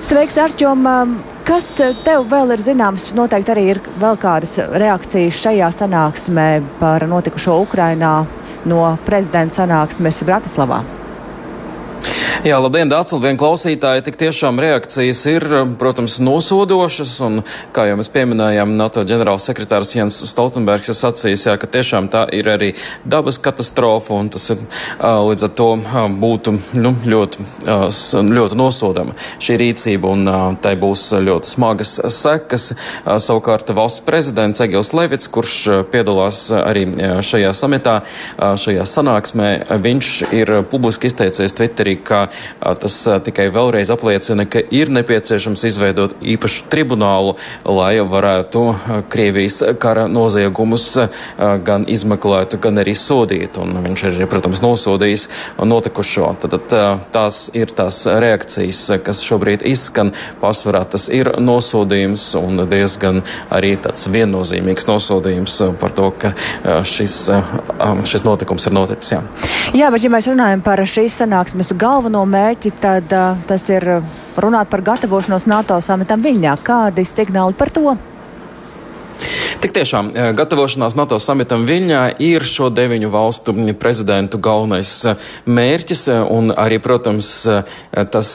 Sveiks, 0.03 0.35
Arčom! 0.35 0.83
Kas 1.47 1.67
tev 2.03 2.25
vēl 2.27 2.51
ir 2.51 2.61
zināms? 2.63 3.05
Noteikti 3.15 3.53
arī 3.53 3.61
ir 3.71 3.79
vēl 4.01 4.17
kādas 4.19 4.57
reakcijas 4.59 5.37
šajā 5.39 5.69
sanāksmē 5.77 6.47
par 6.81 7.05
notikušo 7.07 7.55
Ukrainā 7.63 8.11
no 8.67 8.81
prezidenta 9.07 9.61
sanāksmes 9.61 10.19
Bratislavā. 10.27 10.81
Jā, 12.43 12.57
labdien, 12.59 12.89
Dārts, 12.91 13.13
labdien, 13.15 13.37
klausītāji. 13.39 14.01
Tik 14.03 14.17
tiešām 14.19 14.57
reakcijas 14.59 15.21
ir, 15.31 15.43
protams, 15.79 16.17
nosodošas, 16.19 17.13
un, 17.23 17.37
kā 17.71 17.85
jau 17.87 17.93
mēs 17.95 18.09
pieminējām, 18.11 18.73
NATO 18.75 19.05
ģenerālsekretārs 19.07 19.93
Jens 19.95 20.17
Stoltenbergs 20.27 20.91
ir 20.91 20.97
sacījis, 20.99 21.45
jā, 21.47 21.53
ka 21.55 21.69
tiešām 21.71 22.09
tā 22.11 22.25
ir 22.35 22.49
arī 22.51 22.73
dabas 23.07 23.39
katastrofa, 23.39 24.17
un 24.19 24.27
tas 24.33 24.49
ir 24.51 24.59
līdz 24.99 25.45
ar 25.47 25.53
to 25.55 25.67
būtu 26.19 26.55
nu, 26.83 26.91
ļoti, 27.13 27.45
ļoti 28.11 28.59
nosodama 28.59 29.15
šī 29.39 29.55
rīcība, 29.63 30.11
un 30.11 30.59
tai 30.59 30.75
būs 30.83 31.05
ļoti 31.23 31.53
smagas 31.53 31.95
sekas. 32.11 32.73
Savukārt 33.23 33.71
valsts 33.71 34.03
prezidents 34.03 34.65
Egils 34.67 34.91
Levits, 34.91 35.31
kurš 35.31 35.87
piedalās 35.95 36.49
arī 36.59 36.89
šajā 37.23 37.55
samitā, 37.55 37.95
šajā 38.35 38.83
sanāksmē, 38.97 39.49
viņš 39.87 40.13
ir 40.35 40.55
publiski 40.67 41.07
izteicies 41.07 41.55
Twitterī, 41.55 41.95
ka 42.03 42.25
Tas 42.59 42.97
tikai 43.25 43.49
vēlreiz 43.53 43.91
apliecina, 43.93 44.45
ka 44.49 44.61
ir 44.73 44.91
nepieciešams 44.93 45.65
izveidot 45.69 46.15
īpašu 46.21 46.67
tribunālu, 46.71 47.35
lai 47.65 47.97
varētu 47.99 48.63
Krievijas 49.11 49.61
kara 49.81 50.05
noziegumus 50.11 50.87
gan 51.65 51.87
izmeklētu, 51.89 52.59
gan 52.63 52.81
arī 52.83 52.95
sodīt. 52.97 53.57
Un 53.61 53.77
viņš 53.85 54.05
ir, 54.09 54.19
protams, 54.31 54.63
nosodījis 54.63 55.27
notikušo. 55.63 56.33
Tad, 56.43 56.57
tad 56.67 57.07
tās 57.13 57.43
ir 57.57 57.71
tās 57.75 58.03
reakcijas, 58.07 58.81
kas 59.05 59.23
šobrīd 59.25 59.65
izskan. 59.67 60.13
Pārsvarā 60.41 60.83
tas 60.89 61.09
ir 61.13 61.29
nosodījums 61.41 62.25
un 62.39 62.65
diezgan 62.69 63.21
arī 63.53 63.75
tāds 63.81 64.07
viennozīmīgs 64.11 64.87
nosodījums 64.89 65.59
par 65.81 65.93
to, 65.95 66.09
ka 66.19 66.33
šis, 66.87 67.15
šis 68.09 68.25
notikums 68.25 68.67
ir 68.67 68.75
noticis. 68.75 69.13
Jā. 69.13 69.21
jā, 69.75 69.89
bet 69.93 70.05
ja 70.05 70.11
mēs 70.13 70.29
runājam 70.31 70.63
par 70.65 70.81
šīs 70.87 71.19
sanāksmes 71.23 71.73
galveno 71.79 72.22
galveno 72.23 72.25
mērķi, 72.25 72.71
tad 72.79 73.11
uh, 73.11 73.37
tas 73.47 73.69
ir 73.69 73.83
runāt 74.37 74.69
par 74.69 74.81
gatavošanos 74.81 75.45
NATO 75.47 75.79
samitam 75.81 76.21
Viļņā. 76.21 76.57
Kādi 76.63 77.05
signāli 77.05 77.53
par 77.53 77.69
to? 77.69 77.97
Tik 79.63 79.71
tiešām 79.71 80.09
eh, 80.11 80.25
gatavošanās 80.35 80.97
NATO 80.99 81.15
samitam 81.23 81.61
Viļņā 81.63 81.99
ir 82.19 82.43
šo 82.43 82.65
deviņu 82.67 83.07
valstu 83.13 83.53
prezidentu 83.79 84.35
galvenais 84.43 84.89
eh, 85.07 85.29
mērķis, 85.47 86.01
eh, 86.11 86.17
un 86.35 86.51
arī, 86.51 86.81
protams, 86.83 87.29
tas 88.11 88.31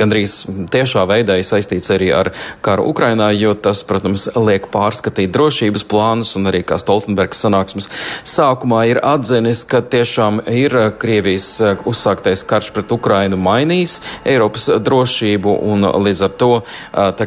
gandrīz 0.00 0.46
tiešā 0.72 1.02
veidā 1.10 1.36
ir 1.36 1.44
saistīts 1.44 1.92
arī 1.92 2.08
ar 2.16 2.30
karu 2.64 2.86
Ukrainā, 2.88 3.26
jo 3.36 3.52
tas, 3.52 3.82
protams, 3.84 4.24
liek 4.32 4.70
pārskatīt 4.72 5.34
drošības 5.34 5.84
plānus, 5.92 6.32
un 6.40 6.48
arī 6.48 6.62
kā 6.64 6.78
Stoltenbergs 6.80 7.44
sanāksmes 7.44 7.90
sākumā 8.24 8.86
ir 8.94 9.02
atzinis, 9.04 9.60
ka 9.68 9.82
tiešām 9.84 10.40
ir 10.48 10.78
Krievijas 11.04 11.50
uzsāktais 11.84 12.46
karš 12.48 12.72
pret 12.72 12.96
Ukrainu 12.96 13.36
mainījis 13.44 13.98
Eiropas 14.24 14.70
drošību, 14.88 15.58
un 15.68 15.84
līdz 16.08 16.24
ar 16.30 16.34
to 16.40 16.50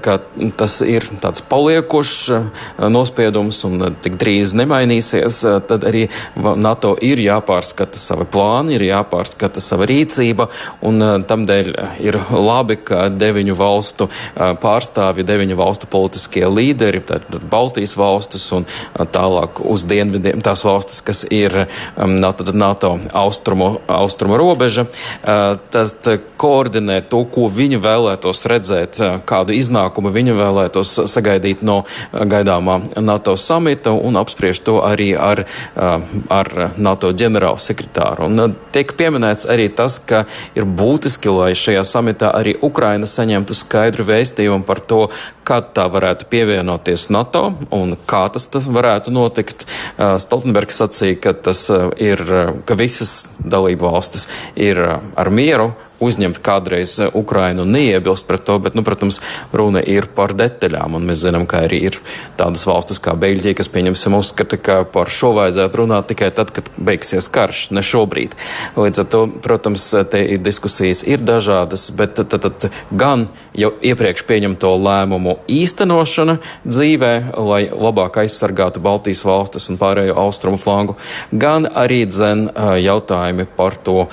kā, 0.01 0.17
tas 0.57 0.81
ir 0.81 1.05
tāds 1.21 1.45
paliekošs 1.45 2.87
nospiedums 2.94 3.63
un 3.67 3.82
eh, 3.82 3.94
tik 4.03 4.17
drīz 4.20 4.53
nemainīsies, 4.58 5.39
eh, 5.48 5.60
tad 5.67 5.86
arī 5.88 6.06
NATO 6.38 6.96
ir 7.03 7.22
jāpārskata 7.22 8.00
savi 8.00 8.27
plāni, 8.32 8.77
ir 8.77 8.88
jāpārskata 8.89 9.62
sava 9.63 9.88
rīcība, 9.89 10.48
tamdēļ 10.82 11.70
ir 12.03 12.17
labi, 12.32 12.77
ka 12.88 13.08
deviņu 13.13 13.56
valstu 13.58 14.08
pārstāvji, 14.36 15.25
deviņu 15.27 15.58
valstu 15.60 15.89
politiskie 15.91 16.46
līderi, 16.48 17.01
tātad 17.08 17.44
Baltijas 17.50 17.96
valstis 18.00 18.46
un 18.56 18.67
tālāk 18.96 19.62
uz 19.65 19.86
dienvidiem 19.89 20.41
tās 20.46 20.63
valstis, 20.67 21.01
kas 21.06 21.24
ir 21.34 21.65
NATO, 21.98 22.46
NATO 22.53 22.94
austrumu, 23.17 23.70
austrumu 23.88 24.38
robeža, 24.39 24.88
tad 25.24 26.10
koordinē 26.38 27.01
to, 27.10 27.24
ko 27.32 27.48
viņi 27.53 27.82
vēlētos 27.84 28.46
redzēt, 28.50 29.01
kādu 29.27 29.56
iznākumu 29.58 30.13
viņi 30.13 30.38
vēlētos 30.38 30.94
sagaidīt 31.10 31.63
no 31.65 31.82
gaidāmā 32.13 32.76
NATO 33.01 33.36
samita 33.38 33.93
un 33.93 34.17
apspriež 34.19 34.62
to 34.65 34.79
arī 34.86 35.12
ar, 35.17 35.43
ar 35.75 36.50
NATO 36.77 37.12
ģenerālu 37.12 37.62
sekretāru. 37.62 38.27
Un 38.27 38.55
tiek 38.75 38.93
pieminēts 38.98 39.48
arī 39.50 39.69
tas, 39.74 40.00
ka 40.00 40.25
ir 40.57 40.67
būtiski, 40.67 41.31
lai 41.34 41.51
šajā 41.57 41.84
samitā 41.88 42.31
arī 42.36 42.57
Ukraina 42.62 43.10
saņemtu 43.10 43.57
skaidru 43.57 44.07
vēstījumu 44.07 44.65
par 44.67 44.81
to, 44.84 45.07
kad 45.48 45.72
tā 45.77 45.88
varētu 45.91 46.27
pievienoties 46.31 47.07
NATO 47.13 47.53
un 47.72 47.96
kā 48.10 48.25
tas, 48.34 48.48
tas 48.51 48.67
varētu 48.67 49.13
notikt. 49.15 49.67
Stoltenbergs 49.98 50.81
sacīja, 50.81 51.19
ka 51.24 51.36
tas 51.50 51.67
ir, 52.01 52.24
ka 52.67 52.79
visas 52.79 53.22
dalību 53.39 53.88
valstis 53.88 54.27
ir 54.55 54.81
ar 54.84 55.31
mieru 55.34 55.72
uzņemt 55.99 56.39
kādreiz 56.43 56.97
eh, 56.99 57.11
Ukrainu 57.13 57.65
neiebilst 57.65 58.27
pret 58.27 58.45
to, 58.47 58.57
bet, 58.61 58.75
nu, 58.77 58.83
protams, 58.85 59.19
runa 59.53 59.81
ir 59.81 60.09
par 60.15 60.33
detaļām. 60.37 60.99
Mēs 61.01 61.23
zinām, 61.25 61.47
ka 61.49 61.63
arī 61.67 61.81
ir 61.89 61.99
tādas 62.39 62.65
valstis 62.67 63.01
kā 63.03 63.15
Beļģija, 63.17 63.57
kas, 63.57 63.71
pieņemsim, 63.73 64.17
uzskata, 64.17 64.59
ka 64.61 64.79
par 64.91 65.11
šo 65.13 65.33
vajadzētu 65.37 65.81
runāt 65.81 66.09
tikai 66.11 66.29
tad, 66.35 66.53
kad 66.55 66.69
beigsies 66.77 67.29
karš, 67.33 67.67
ne 67.75 67.83
šobrīd. 67.85 68.37
Līdz 68.77 69.03
ar 69.03 69.09
to, 69.13 69.23
protams, 69.43 69.85
te 70.11 70.23
diskusijas 70.41 71.03
ir 71.07 71.23
dažādas, 71.25 71.89
bet 71.97 72.17
tad, 72.19 72.37
tad, 72.43 72.69
gan 72.91 73.27
jau 73.57 73.73
iepriekš 73.81 74.25
pieņemto 74.27 74.73
lēmumu 74.77 75.37
īstenošana 75.51 76.37
dzīvē, 76.67 77.13
lai 77.41 77.63
labāk 77.71 78.21
aizsargātu 78.23 78.83
Baltijas 78.83 79.23
valstis 79.27 79.69
un 79.71 79.79
pārējo 79.81 80.17
austrumu 80.21 80.61
flangu, 80.61 80.97
gan 81.31 81.67
arī 81.67 82.03
dzen 82.09 82.47
jautājumi 82.83 83.47
par 83.57 83.77
to, 83.81 84.05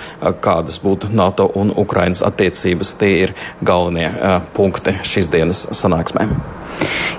kādas 0.45 0.81
būtu 0.83 1.13
NATO 1.15 1.51
un 1.61 1.74
Ukrainas 1.77 2.23
attiecības. 2.23 2.95
Tie 3.01 3.15
ir 3.27 3.35
galvenie 3.65 4.11
punkti 4.57 4.97
šīs 5.03 5.31
dienas 5.33 5.67
sanāksmē. 5.73 6.29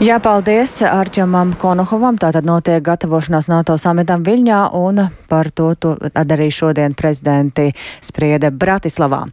Jā, 0.03 0.19
paldies 0.19 0.81
Arčamam 0.83 1.53
Konohovam. 1.59 2.17
Tātad 2.19 2.43
notiek 2.47 2.83
gatavošanās 2.83 3.47
NATO 3.47 3.77
samitam 3.79 4.25
Viļņā 4.27 4.59
un 4.75 5.05
par 5.31 5.49
to, 5.55 5.71
to 5.79 5.95
arī 6.13 6.49
šodien 6.51 6.95
prezidenti 6.99 7.69
sprieda 8.03 8.51
Bratislavā. 8.51 9.23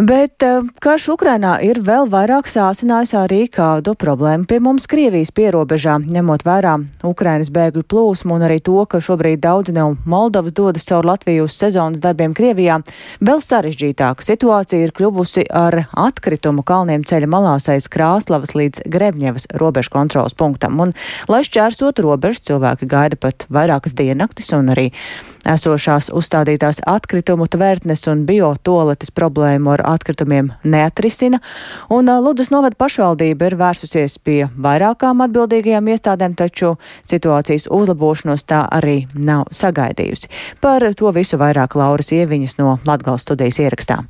Bet 0.00 0.40
eh, 0.42 0.62
karš 0.80 1.10
Ukrainā 1.12 1.58
ir 1.60 1.82
vēl 1.84 2.06
vairāk 2.08 2.46
sācinājis 2.48 3.10
arī 3.20 3.40
kādu 3.52 3.92
problēmu 4.00 4.46
pie 4.48 4.56
mums 4.64 4.86
Krievijas 4.88 5.28
pierobežā, 5.36 5.98
ņemot 6.00 6.44
vērā 6.46 6.78
Ukrainas 7.04 7.50
bēgļu 7.52 7.82
plūsmu 7.84 8.38
un 8.38 8.44
arī 8.46 8.62
to, 8.64 8.78
ka 8.88 9.02
šobrīd 9.04 9.42
daudzi 9.44 9.74
no 9.76 9.90
Moldovas 10.08 10.54
dodas 10.56 10.88
caur 10.88 11.04
Latviju 11.04 11.44
uz 11.44 11.58
sezonas 11.60 12.00
darbiem 12.00 12.32
Krievijā. 12.32 12.78
Vēl 13.20 13.42
sarežģītāka 13.44 14.24
situācija 14.24 14.86
ir 14.86 14.94
kļuvusi 14.96 15.44
ar 15.52 15.82
atkritumu 15.92 16.64
kalniem 16.64 17.04
ceļa 17.04 17.28
malās 17.28 17.68
aiz 17.68 17.90
Krāslavas 17.92 18.54
līdz 18.56 18.86
Grebņevas 18.88 19.50
robežu 19.60 19.92
kontrolas 19.98 20.32
punktam. 20.32 20.80
Un, 20.80 20.96
lai 21.28 21.42
šķērsotu 21.44 22.08
robežu, 22.08 22.46
cilvēki 22.48 22.88
gaida 22.88 23.20
pat 23.20 23.44
vairākas 23.52 23.98
diennaktis 24.00 24.48
un 24.56 24.72
arī 24.72 24.88
esošās 25.48 26.10
uzstādītās 26.16 26.82
atkritumu 26.86 27.46
tvērtnes 27.50 28.06
un 28.12 28.24
biotoaletes 28.28 29.12
problēmu 29.14 29.74
ar 29.74 29.84
atkritumiem 29.94 30.52
neatrisina, 30.64 31.40
un 31.90 32.10
Ludus 32.20 32.52
novada 32.52 32.76
pašvaldība 32.78 33.50
ir 33.50 33.58
vērsusies 33.60 34.18
pie 34.24 34.38
vairākām 34.56 35.24
atbildīgajām 35.26 35.90
iestādēm, 35.94 36.36
taču 36.38 36.76
situācijas 37.06 37.70
uzlabošanos 37.70 38.44
tā 38.44 38.66
arī 38.70 39.04
nav 39.14 39.48
sagaidījusi. 39.54 40.30
Par 40.60 40.84
to 40.94 41.12
visu 41.16 41.40
vairāk 41.40 41.76
Lauras 41.78 42.12
Ieviņas 42.12 42.58
no 42.60 42.78
Latgales 42.86 43.26
studijas 43.26 43.62
ierakstā. 43.62 44.02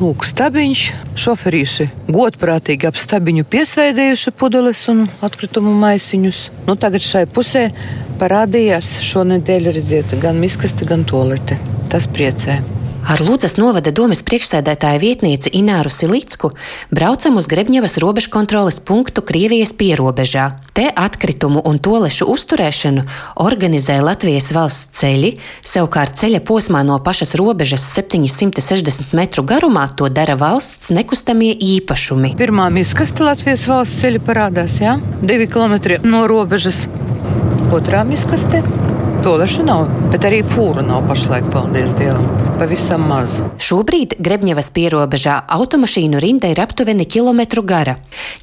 Lūk, 0.00 0.22
stabiņš, 0.24 0.82
šoferīši 1.20 1.84
godprātīgi 2.16 2.88
ap 2.88 2.96
stabiņu 2.96 3.44
piesveidējuši 3.52 4.32
pudeles 4.40 4.80
un 4.88 5.02
atkritumu 5.28 5.74
maisiņus. 5.82 6.38
Nu, 6.64 6.78
tagad 6.80 7.04
šai 7.04 7.26
pusē 7.28 7.66
parādījās 8.22 8.94
šonadēļ, 9.04 9.68
redziet, 9.76 10.16
gan 10.24 10.40
miskasti, 10.40 10.88
gan 10.88 11.04
tolete. 11.04 11.60
Tas 11.92 12.08
priecē. 12.08 12.62
Ar 13.02 13.18
Lūdzas 13.18 13.56
novada 13.58 13.90
domas 13.90 14.20
priekšsēdētāja 14.22 15.00
vietnieci 15.02 15.50
Ināru 15.58 15.90
Silicku 15.90 16.52
braucam 16.94 17.40
uz 17.40 17.48
Grebņevas 17.50 17.96
robežkontroles 17.98 18.78
punktu 18.86 19.24
Krievijas 19.26 19.72
pierobežā. 19.74 20.44
Te 20.72 20.86
atkritumu 20.86 21.64
un 21.66 21.80
tolešu 21.82 22.28
uzturēšanu 22.30 23.02
organizē 23.42 23.98
Latvijas 24.06 24.52
valsts 24.54 25.00
ceļi, 25.00 25.32
savukārt 25.66 26.14
ceļa 26.22 26.44
posmā 26.46 26.84
no 26.86 27.00
pašas 27.02 27.34
robežas 27.40 27.88
760 27.90 29.16
metru 29.18 29.42
garumā 29.42 29.88
to 29.98 30.06
dara 30.06 30.38
valsts 30.38 30.94
nekustamie 30.94 31.50
īpašumi. 31.58 32.36
Pirmā 32.38 32.70
miskaste 32.70 33.26
Latvijas 33.26 33.66
valsts 33.66 33.98
ceļa 34.04 34.22
parādās, 34.30 34.78
jā, 34.78 34.94
divi 35.20 35.50
kilometri 35.50 35.98
no 36.06 36.22
robežas. 36.30 36.86
Otrā 37.72 38.06
miskaste 38.06 38.62
Tolešu 39.22 39.62
nav, 39.62 39.86
bet 40.10 40.24
arī 40.26 40.40
fūru 40.42 40.82
nav 40.82 41.04
pašlaik, 41.06 41.46
paldies 41.54 41.94
Dievam. 41.94 42.51
Pavisam 42.62 43.02
maz. 43.10 43.40
Šobrīd 43.58 44.12
Grebņevas 44.22 44.68
pierobežā 44.70 45.40
automašīnu 45.50 46.20
rinda 46.22 46.46
ir 46.52 46.60
aptuveni 46.62 47.02
kilometru 47.10 47.64
gara. 47.66 47.96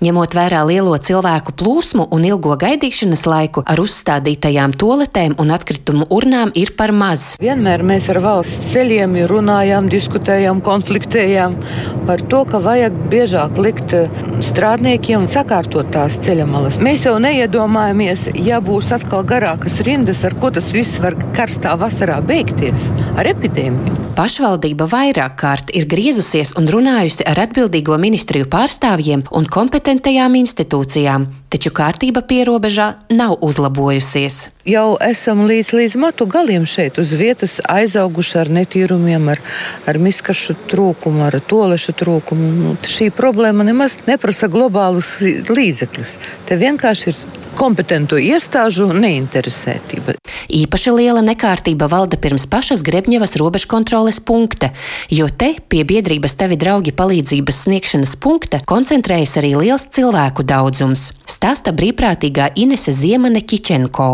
Ņemot 0.03 0.35
vērā 0.35 0.65
lielo 0.67 0.97
cilvēku 0.99 1.53
plūsmu 1.55 2.09
un 2.11 2.25
ilgo 2.27 2.57
gaidīšanas 2.59 3.23
laiku, 3.23 3.63
ar 3.63 3.79
uzstādītajām 3.79 4.73
toletēm 4.75 5.38
un 5.39 5.53
atkritumu 5.55 6.09
urnām 6.11 6.51
ir 6.59 6.73
par 6.75 6.91
maz. 6.91 7.38
Vienmēr 7.39 7.85
mēs 7.88 8.09
ar 8.11 8.19
valsts 8.25 8.73
ceļiem 8.73 9.15
runājām, 9.31 9.88
diskutējām, 9.88 10.59
konfliktējām 10.67 11.55
par 12.03 12.19
to, 12.19 12.43
ka 12.51 12.59
vajag 12.67 12.99
biežāk 13.15 13.55
likt 13.55 13.95
eh, 13.95 14.11
strādniekiem 14.43 15.31
sakārtot 15.31 15.95
tās 15.95 16.19
ceļa 16.27 16.49
malas. 16.51 16.81
Mēs 16.83 17.07
jau 17.07 17.15
neiedomājamies, 17.23 18.33
ja 18.35 18.59
būs 18.59 18.91
atkal 18.99 19.23
garākas 19.23 19.79
rindas, 19.88 20.27
ar 20.27 20.35
ko 20.43 20.51
tas 20.51 20.73
viss 20.75 20.99
var 20.99 21.15
karstā 21.31 21.79
vasarā 21.79 22.19
beigties 22.19 22.91
ar 23.15 23.31
epidēmiju. 23.31 24.08
Pašvaldība 24.17 24.87
vairāk 24.89 25.35
kārt 25.39 25.69
ir 25.77 25.85
griezusies 25.89 26.55
un 26.59 26.67
runājusi 26.71 27.25
ar 27.29 27.39
atbildīgo 27.45 27.97
ministriju 28.01 28.47
pārstāvjiem 28.51 29.23
un 29.37 29.45
kompetentajām 29.53 30.37
institūcijām, 30.39 31.27
taču 31.49 31.71
kārtība 31.75 32.21
pierobežā 32.25 32.93
nav 33.09 33.37
uzlabojusies. 33.45 34.49
Jau 34.69 34.99
esam 35.01 35.41
līdz, 35.49 35.71
līdz 35.79 35.95
matu 35.97 36.27
galiem 36.29 36.67
šeit, 36.69 36.99
uz 37.01 37.13
vietas 37.17 37.57
aizauguši 37.65 38.37
ar 38.43 38.51
netīrumiem, 38.53 39.31
ar, 39.33 39.41
ar 39.89 39.97
miskašu 39.97 40.55
trūkumu, 40.69 41.25
ar 41.25 41.39
tolešu 41.41 41.95
trūkumu. 41.97 42.49
Nu, 42.59 42.73
šī 42.85 43.09
problēma 43.15 43.65
nemaz 43.65 43.97
neprasa 44.05 44.51
globālus 44.51 45.15
līdzekļus. 45.49 46.17
Te 46.45 46.59
vienkārši 46.59 47.09
ir 47.09 47.21
kompetentu 47.59 48.19
iestāžu 48.21 48.87
neinteresētība. 48.93 50.15
Īpaši 50.53 50.93
liela 50.95 51.23
nekārtība 51.25 51.89
valda 51.91 52.19
pirms 52.21 52.45
pašas 52.49 52.83
Grebņevas 52.85 53.35
robežkontroles 53.41 54.21
punkta, 54.23 54.71
jo 55.11 55.27
te 55.29 55.55
pie 55.71 55.83
biedrības 55.87 56.37
Tavi 56.39 56.59
draugi 56.59 56.93
palīdzības 56.95 57.63
sniegšanas 57.65 58.15
punkta 58.21 58.61
koncentrējas 58.69 59.35
arī 59.41 59.55
liels 59.57 59.89
cilvēku 59.95 60.45
daudzums, 60.47 61.09
stāsta 61.39 61.72
brīvprātīgā 61.72 62.51
Inese 62.60 62.91
Ziemane 62.91 63.39
Kičenko. 63.48 64.10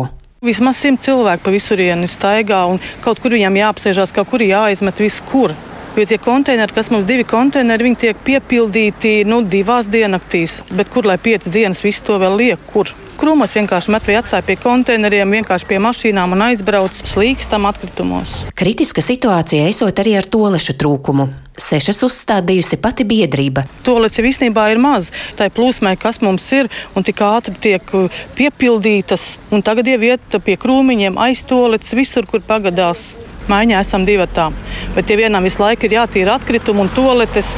Vismaz 0.46 0.78
simt 0.78 1.02
cilvēku 1.02 1.48
pa 1.48 1.54
visurienu 1.56 2.06
staigā 2.12 2.60
un 2.70 2.78
kaut 3.02 3.18
kur 3.24 3.34
viņam 3.34 3.58
jāapsēžās, 3.58 4.14
kaut 4.14 4.30
kur 4.30 4.44
jāizmet 4.46 5.02
visu 5.02 5.26
kur. 5.32 5.56
Jo 5.96 6.04
tie 6.04 6.18
konteineri, 6.20 6.74
kas 6.76 6.90
mums 6.92 7.06
divi 7.08 7.24
konteineri, 7.24 7.86
viņi 7.88 7.98
tiek 8.02 8.18
piepildīti 8.28 9.22
nu, 9.24 9.38
divās 9.48 9.88
diennaktīs. 9.88 10.58
Bet 10.76 10.90
kur 10.92 11.08
lai 11.08 11.16
piecas 11.16 11.54
dienas 11.54 11.86
visu 11.86 12.04
to 12.04 12.18
vēl 12.20 12.36
liek? 12.42 12.66
Kur? 12.74 12.92
Krūmas 13.16 13.54
vienkārši 13.56 13.94
met 13.96 14.04
vai 14.04 14.18
atstāja 14.20 14.44
pie 14.44 14.58
konteineriem, 14.60 15.38
vienkārši 15.38 15.70
pie 15.70 15.78
mašīnām 15.80 16.36
un 16.36 16.44
aizbrauc 16.50 16.98
slīkstam 17.00 17.64
atkritumos. 17.70 18.42
Kritiska 18.60 19.00
situācija 19.00 19.70
esot 19.72 20.02
arī 20.04 20.18
ar 20.20 20.28
tolešu 20.28 20.76
trūkumu. 20.82 21.30
Sešas 21.56 22.04
uzstādījusi 22.04 22.76
pati 22.84 23.06
biedrība. 23.08 23.64
Tolets 23.88 24.20
jau 24.20 24.26
īstenībā 24.28 24.66
ir 24.74 24.82
maz. 24.84 25.08
Tā 25.40 25.48
ir 25.48 25.54
plūsmai, 25.56 25.96
kas 25.96 26.20
mums 26.20 26.50
ir, 26.58 26.68
un 26.92 27.08
tik 27.08 27.24
ātri 27.24 27.56
tiek 27.70 27.96
uh, 27.96 28.20
piepildītas. 28.36 29.38
Un 29.56 29.64
tagad 29.64 29.88
jau 29.88 30.02
iet 30.04 30.38
pie 30.44 30.58
krūmiņiem 30.60 31.16
aiztolets 31.30 31.96
visur, 31.96 32.28
kur 32.28 32.44
pagadās. 32.44 33.14
Maiņā 33.52 33.82
esam 33.86 34.06
divi 34.08 34.26
tā. 34.34 34.50
Bet 34.96 35.10
ja 35.10 35.18
vienam 35.20 35.46
visu 35.46 35.62
laiku 35.62 35.86
ir 35.86 36.00
jātīra 36.00 36.40
atkritumi 36.40 36.82
un 36.82 36.90
toaletes, 36.96 37.52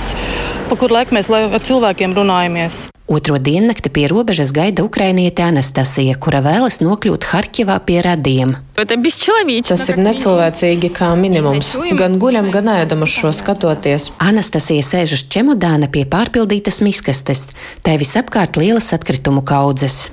pa 0.69 0.75
kur 0.79 0.91
laiku 0.91 1.15
mēs 1.15 1.31
ar 1.31 1.63
cilvēkiem 1.63 2.15
runājamies. 2.17 2.87
Otro 3.07 3.37
diennakti 3.39 3.87
pie 3.87 4.07
robežas 4.11 4.51
gaida 4.51 4.83
ukrainiete 4.83 5.45
Anastasija, 5.47 6.17
kura 6.19 6.41
vēlas 6.43 6.81
nokļūt 6.83 7.27
Harkivā 7.31 7.77
pie 7.87 8.01
radiem. 8.03 8.51
Tas 8.75 9.85
ir 9.87 10.01
necilvēcīgi 10.03 10.89
kā 10.91 11.13
minimums. 11.15 11.71
Gan 11.95 12.19
guļam, 12.19 12.51
gan 12.51 12.67
ēdam 12.73 13.07
uz 13.07 13.15
šo 13.15 13.31
skatoties. 13.31 14.09
Anastasija 14.19 14.83
sēž 14.83 15.15
uz 15.15 15.23
čemodāna 15.31 15.87
pie 15.87 16.03
pārpildītas 16.03 16.83
miskastes. 16.83 17.47
Tā 17.79 17.95
visapkārt 17.95 18.59
lielas 18.59 18.91
atkritumu 18.91 19.45
kaudzes. 19.47 20.09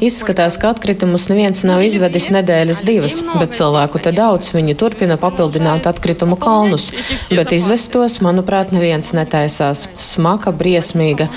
Izskatās, 0.00 0.56
ka 0.56 0.70
atkritumus 0.72 1.26
neviens 1.28 1.60
nav 1.68 1.82
izvedis 1.84 2.30
nedēļas 2.32 2.80
divas, 2.88 3.18
bet 3.36 3.52
cilvēku 3.58 4.00
te 4.00 4.12
daudz, 4.16 4.54
viņi 4.56 4.74
turpina 4.80 5.18
papildināt 5.20 5.84
atkritumu 5.90 6.38
kalnus. 6.40 6.88
Bet 7.28 7.52
izvest 7.52 7.92
tos, 7.92 8.16
manuprāt, 8.24 8.45
neviens 8.74 9.12
netaisās. 9.16 9.86
Smaka, 9.98 10.52
briesmīga. 10.52 11.28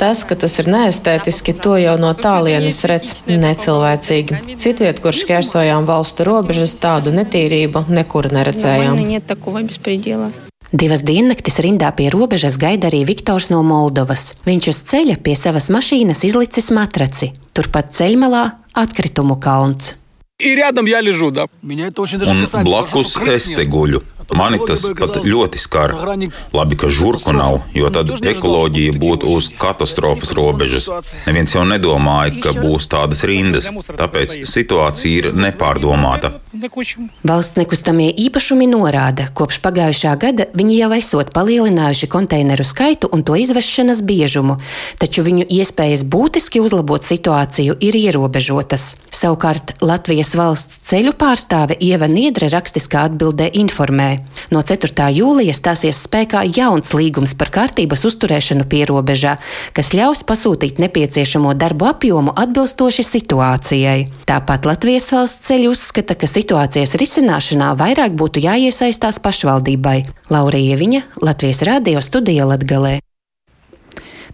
Tas, 0.00 0.24
ka 0.28 0.36
tas 0.36 0.58
ir 0.60 0.68
neestētiski, 0.72 1.54
to 1.62 1.76
jau 1.80 1.96
no 2.00 2.12
tālienes 2.18 2.82
redz 2.88 3.22
necilvēcīgi. 3.30 4.56
Citviet, 4.60 5.00
kur 5.04 5.16
šķērsojām 5.16 5.88
valstu 5.88 6.26
robežas, 6.28 6.76
tādu 6.82 7.14
netīrību 7.16 7.86
nekur 7.88 8.28
neredzējām. 8.34 9.00
Divas 10.72 11.04
diennaktis 11.06 11.60
rindā 11.62 11.92
pie 11.94 12.08
robežas 12.10 12.56
gaida 12.58 12.88
arī 12.90 13.04
Viktors 13.06 13.52
no 13.52 13.60
Moldovas. 13.62 14.32
Viņš 14.48 14.68
uz 14.72 14.80
ceļa 14.90 15.16
pie 15.22 15.36
savas 15.38 15.70
mašīnas 15.70 16.24
izlicis 16.26 16.72
matraci. 16.74 17.30
Turpat 17.54 17.94
ceļmalā 17.94 18.42
atkritumu 18.74 19.38
kalns. 19.38 19.94
Un 20.36 20.58
blakus 22.66 23.14
es 23.30 23.46
te 23.56 23.64
guļu. 23.64 24.02
Mani 24.34 24.58
tas 24.66 24.82
pat 24.98 25.20
ļoti 25.22 25.60
skar. 25.60 25.94
Labi, 26.54 26.78
ka 26.78 26.90
žurku 26.90 27.34
nav, 27.36 27.60
jo 27.76 27.90
tad 27.94 28.10
ekoloģija 28.16 28.96
būtu 28.98 29.30
uz 29.30 29.48
katastrofas 29.54 30.32
robežas. 30.36 30.88
Neviens 31.28 31.54
jau 31.54 31.62
nedomāja, 31.68 32.34
ka 32.42 32.54
būs 32.56 32.88
tādas 32.90 33.22
rindas, 33.28 33.70
tāpēc 33.86 34.40
situācija 34.48 35.30
ir 35.30 35.30
nepārdomāta. 35.36 36.36
Valsts 37.26 37.58
nekustamie 37.60 38.08
īpašumi 38.26 38.66
norāda, 38.70 39.28
kopš 39.36 39.60
pagājušā 39.64 40.16
gada 40.20 40.48
viņi 40.56 40.78
jau 40.80 40.90
esot 40.96 41.32
palielinājuši 41.36 42.10
konteineru 42.10 42.64
skaitu 42.66 43.10
un 43.12 43.22
to 43.26 43.36
izvešanas 43.38 44.02
biežumu, 44.06 44.58
taču 44.98 45.24
viņu 45.26 45.46
iespējas 45.58 46.06
būtiski 46.08 46.62
uzlabot 46.64 47.04
situāciju 47.04 47.76
ir 47.80 47.98
ierobežotas. 48.00 48.94
Savukārt 49.16 49.76
Latvijas 49.84 50.34
valsts 50.36 50.80
ceļu 50.90 51.14
pārstāve 51.16 51.76
Ieva 51.80 52.08
Niedre 52.10 52.50
rakstiskā 52.52 53.06
atbildē 53.10 53.48
informē, 53.60 54.15
No 54.54 54.62
4. 54.66 55.08
jūlija 55.16 55.54
stāsies 55.56 56.02
spēkā 56.06 56.44
jauns 56.56 56.92
līgums 56.96 57.34
par 57.38 57.50
kārtības 57.54 58.04
uzturēšanu 58.10 58.66
pierobežā, 58.70 59.36
kas 59.76 59.92
ļaus 59.96 60.22
pasūtīt 60.26 60.80
nepieciešamo 60.82 61.54
darbu 61.58 61.90
apjomu 61.92 62.34
atbilstoši 62.36 63.06
situācijai. 63.06 63.98
Tāpat 64.28 64.68
Latvijas 64.68 65.10
valsts 65.14 65.48
ceļi 65.48 65.70
uzskata, 65.72 66.18
ka 66.18 66.30
situācijas 66.30 66.96
risināšanā 67.00 67.72
vairāk 67.78 68.18
būtu 68.18 68.44
jāiesaistās 68.44 69.22
pašvaldībai. 69.22 69.98
Laurija 70.30 70.78
Viņa, 70.80 71.02
Latvijas 71.22 71.62
Rādio 71.66 72.02
studija 72.04 72.48
Latgalē. 72.50 73.05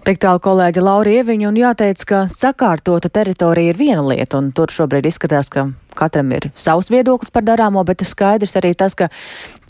Tik 0.03 0.19
tālu 0.19 0.41
kolēģi 0.43 0.83
Laura 0.83 1.11
Ieviņa 1.15 1.47
un 1.47 1.59
jāteic, 1.61 2.01
ka 2.11 2.25
sakārtota 2.27 3.07
teritorija 3.07 3.71
ir 3.71 3.77
viena 3.79 4.03
lieta, 4.03 4.41
un 4.41 4.49
tur 4.51 4.73
šobrīd 4.75 5.07
izskatās, 5.07 5.47
ka 5.47 5.69
katram 5.95 6.33
ir 6.35 6.49
savs 6.59 6.91
viedoklis 6.91 7.31
par 7.31 7.45
darāmo, 7.47 7.85
bet 7.87 8.03
skaidrs 8.03 8.57
arī 8.59 8.73
tas, 8.75 8.97
ka 8.99 9.13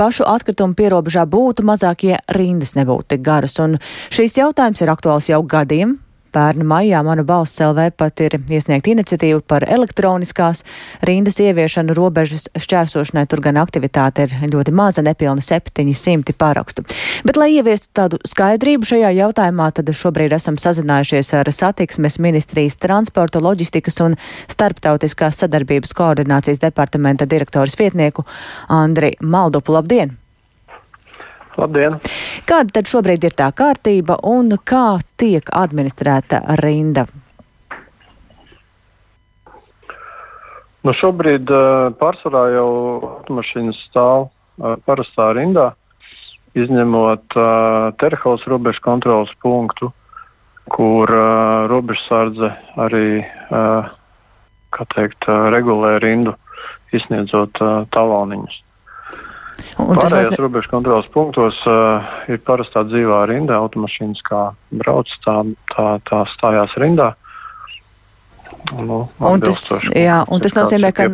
pašu 0.01 0.25
atkritumu 0.25 0.73
pierobežā 0.79 1.27
būtu 1.29 1.67
mazāk, 1.69 2.07
ja 2.09 2.23
rindas 2.33 2.73
nebūtu 2.79 3.11
tik 3.13 3.27
garas. 3.29 3.59
Un 3.61 3.77
šīs 4.09 4.39
jautājums 4.41 4.81
ir 4.81 4.95
aktuāls 4.95 5.29
jau 5.29 5.43
gadiem. 5.45 5.99
Pērnu 6.33 6.65
maijā 6.65 7.03
mana 7.05 7.25
balss 7.29 7.61
LV 7.61 7.91
pat 8.01 8.21
ir 8.25 8.39
iesniegta 8.41 8.93
iniciatīva 8.93 9.43
par 9.49 9.67
elektroniskās 9.69 10.63
rindas 11.05 11.37
ieviešanu 11.45 11.97
robežas 11.97 12.49
šķērsošanai. 12.57 13.27
Tur 13.29 13.43
gan 13.45 13.61
aktivitāte 13.61 14.27
ir 14.27 14.35
ļoti 14.55 14.73
maza, 14.73 15.05
nepilna 15.05 15.45
700 15.45 16.37
parakstu. 16.39 16.87
Bet, 17.29 17.37
lai 17.41 17.51
ieviestu 17.59 17.91
tādu 17.97 18.21
skaidrību 18.29 18.89
šajā 18.89 19.13
jautājumā, 19.19 19.69
tad 19.77 19.93
šobrīd 19.93 20.33
esam 20.39 20.57
sazinājušies 20.61 21.35
ar 21.41 21.53
satiksmes 21.53 22.17
ministrijas 22.23 22.81
transporta, 22.81 23.43
loģistikas 23.45 24.01
un 24.07 24.17
starptautiskās 24.49 25.45
sadarbības 25.45 25.93
koordinācijas 25.99 26.65
departamenta 26.65 27.29
direktoras 27.29 27.77
vietnieku 27.79 28.25
Andri 28.73 29.15
Maldupu. 29.21 29.77
Labdien! 29.77 30.22
Labdien! 31.61 31.99
Kāda 32.49 32.79
tad 32.79 32.89
šobrīd 32.89 33.27
ir 33.29 33.35
tā 33.37 33.51
kārtība 33.57 34.17
un 34.25 34.55
kā 34.65 35.01
tiek 35.21 35.51
administrēta 35.53 36.41
rinda? 36.63 37.07
Nu 40.83 40.95
šobrīd 40.97 41.51
uh, 41.53 41.93
pārsvarā 42.01 42.47
jau 42.57 42.71
automašīnas 43.11 43.85
stāv 43.87 44.31
parastā 44.87 45.29
rindā, 45.37 45.69
izņemot 46.59 47.37
uh, 47.39 47.93
Terhaus 48.01 48.49
robežu 48.51 48.83
kontrolas 48.83 49.31
punktu, 49.45 49.93
kur 50.73 51.13
uh, 51.13 51.69
robežsardze 51.71 52.51
arī 52.81 53.23
uh, 53.23 53.93
teikt, 54.97 55.29
regulē 55.53 55.99
rindu, 56.03 56.33
izsniedzot 56.97 57.61
taloniņus. 57.93 58.63
Un 59.83 59.99
Pārējās 59.99 60.35
tas... 60.35 60.41
robežu 60.41 60.71
kontrolas 60.73 61.09
punktos 61.13 61.59
uh, 61.69 62.05
ir 62.31 62.43
parastā 62.47 62.85
dzīvā 62.89 63.25
rinda. 63.31 63.61
Automašīnas 63.63 64.23
kā 64.27 64.45
brauc, 64.71 65.11
tā, 65.25 65.43
tā, 65.75 65.89
tā 66.09 66.23
stājās 66.33 66.79
rindā. 66.81 67.13
Nu, 68.73 69.09
un 69.19 69.41
tas, 69.43 69.65
jā, 69.91 70.21
un 70.31 70.41
tas, 70.41 70.55
nozīmē, 70.55 70.93
ka, 70.95 71.09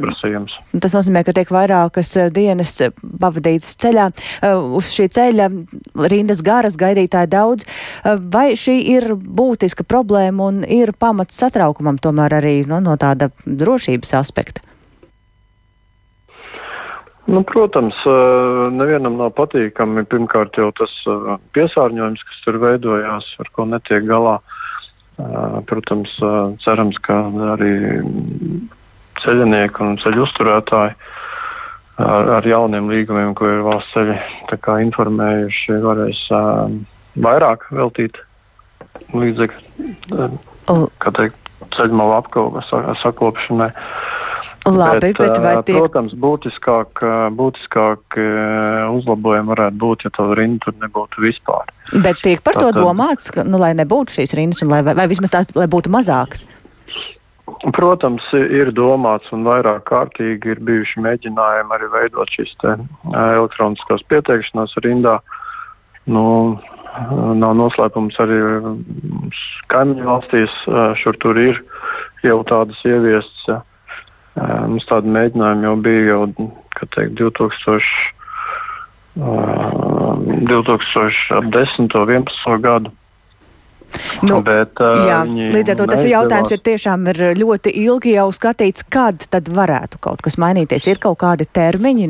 tas 0.82 0.94
nozīmē, 0.94 1.22
ka 1.26 1.32
tiek 1.34 1.48
vairākas 1.54 2.10
uh, 2.18 2.28
dienas 2.34 2.74
uh, 2.84 2.92
pavadītas 3.22 3.72
ceļā. 3.82 4.08
Uh, 4.44 4.76
uz 4.78 4.90
šī 4.92 5.08
ceļa 5.16 5.48
rindas 6.12 6.42
garas 6.44 6.76
gaidītāji 6.78 7.32
daudz. 7.32 7.66
Uh, 7.66 8.18
vai 8.20 8.52
šī 8.58 8.76
ir 8.94 9.10
būtiska 9.16 9.86
problēma 9.88 10.50
un 10.52 10.62
ir 10.62 10.92
pamats 10.98 11.40
satraukumam 11.40 11.98
tomēr 12.02 12.38
arī 12.42 12.56
nu, 12.68 12.82
no 12.84 12.98
tāda 13.00 13.32
drošības 13.46 14.14
aspekta? 14.20 14.67
Nu, 17.28 17.42
protams, 17.44 17.96
nevienam 18.72 19.18
nav 19.20 19.34
patīkami. 19.36 20.06
Pirmkārt, 20.08 20.56
jau 20.56 20.70
tas 20.72 20.92
piesārņojums, 21.52 22.24
kas 22.24 22.38
tur 22.44 22.56
veidojās, 22.62 23.34
ar 23.42 23.50
ko 23.52 23.66
netiek 23.68 24.06
galā. 24.08 24.38
Protams, 25.68 26.14
cerams, 26.64 26.96
ka 27.04 27.18
arī 27.52 27.72
ceļinieki 29.20 29.84
un 29.84 29.98
ceļu 30.00 30.24
uzturētāji 30.24 30.94
ar, 31.98 32.30
ar 32.38 32.48
jauniem 32.48 32.88
līgumiem, 32.88 33.34
ko 33.36 33.50
ir 33.50 33.64
valsts 33.66 33.92
ceļi 33.96 34.16
informējuši, 34.86 35.80
varēs 35.84 36.22
vairāk 37.28 37.68
veltīt 37.74 38.22
līdzekļu 39.12 39.98
ceļu 41.76 41.98
malu 41.98 42.14
apkalpes 42.16 42.72
sakopšanai. 43.02 43.70
Labi, 44.76 45.08
bet, 45.08 45.18
bet 45.18 45.40
vai 45.42 45.54
tiek... 45.62 45.78
Protams, 45.78 46.14
būtiskāk, 46.18 47.02
būtiskāk 47.38 48.18
uzlabojumi 48.92 49.52
varētu 49.54 49.80
būt, 49.82 50.06
ja 50.06 50.12
tāda 50.18 50.38
rinda 50.40 50.66
tur 50.66 50.76
nebūtu 50.82 51.24
vispār. 51.24 51.68
Bet 52.04 52.20
tiek 52.24 52.42
par 52.44 52.58
Tātad... 52.58 52.76
to 52.76 52.84
domāts, 52.84 53.30
ka, 53.34 53.44
nu, 53.48 53.60
lai 53.62 53.72
nebūtu 53.78 54.18
šīs 54.18 54.34
rindas, 54.38 54.62
lai, 54.68 54.82
vai, 54.86 54.96
vai 54.98 55.08
vismaz 55.10 55.34
tās 55.34 55.52
būtu 55.54 55.92
mazākas? 55.94 56.44
Protams, 57.74 58.26
ir 58.36 58.70
domāts 58.76 59.32
un 59.32 59.46
vairāk 59.46 59.86
kārtīgi 59.88 60.52
ir 60.52 60.58
bijuši 60.62 61.00
mēģinājumi 61.06 61.74
arī 61.74 61.88
veidot 61.94 62.34
šīs 62.34 62.52
elektroniskās 62.64 64.04
pieteikšanās 64.10 64.76
rindā. 64.84 65.16
Nu, 66.08 66.24
nav 67.38 67.56
noslēpums 67.56 68.18
arī 68.22 68.38
kaimiņu 69.72 70.06
valstīs, 70.06 70.54
šur 71.00 71.18
tur 71.22 71.40
ir 71.40 71.62
jau 72.24 72.38
tādas 72.48 72.80
ieviestas 72.88 73.64
Mums 74.38 74.86
tādi 74.88 75.10
mēģinājumi 75.14 75.66
jau 75.66 75.76
bija 75.82 76.02
jau 76.12 76.22
teikt, 76.94 77.12
2000, 77.18 77.82
2010. 79.18 81.38
un 81.38 81.46
2011. 81.50 82.62
gadu. 82.62 82.90
Nu, 84.20 84.42
Bet, 84.44 84.76
jā, 85.08 85.22
līdz 85.24 85.70
ar 85.72 85.78
to 85.78 85.86
tas 85.88 86.04
jautājums 86.04 86.52
ir 86.52 86.60
tiešām 86.60 87.06
ir 87.08 87.16
ļoti 87.38 87.72
ilgi 87.86 88.10
jau 88.18 88.28
skatīts, 88.36 88.84
kad 88.84 89.16
tad 89.32 89.48
varētu 89.48 89.96
kaut 90.04 90.20
kas 90.22 90.36
mainīties. 90.36 90.86
Ir 90.92 91.00
kaut 91.00 91.16
kādi 91.22 91.48
termiņi, 91.48 92.08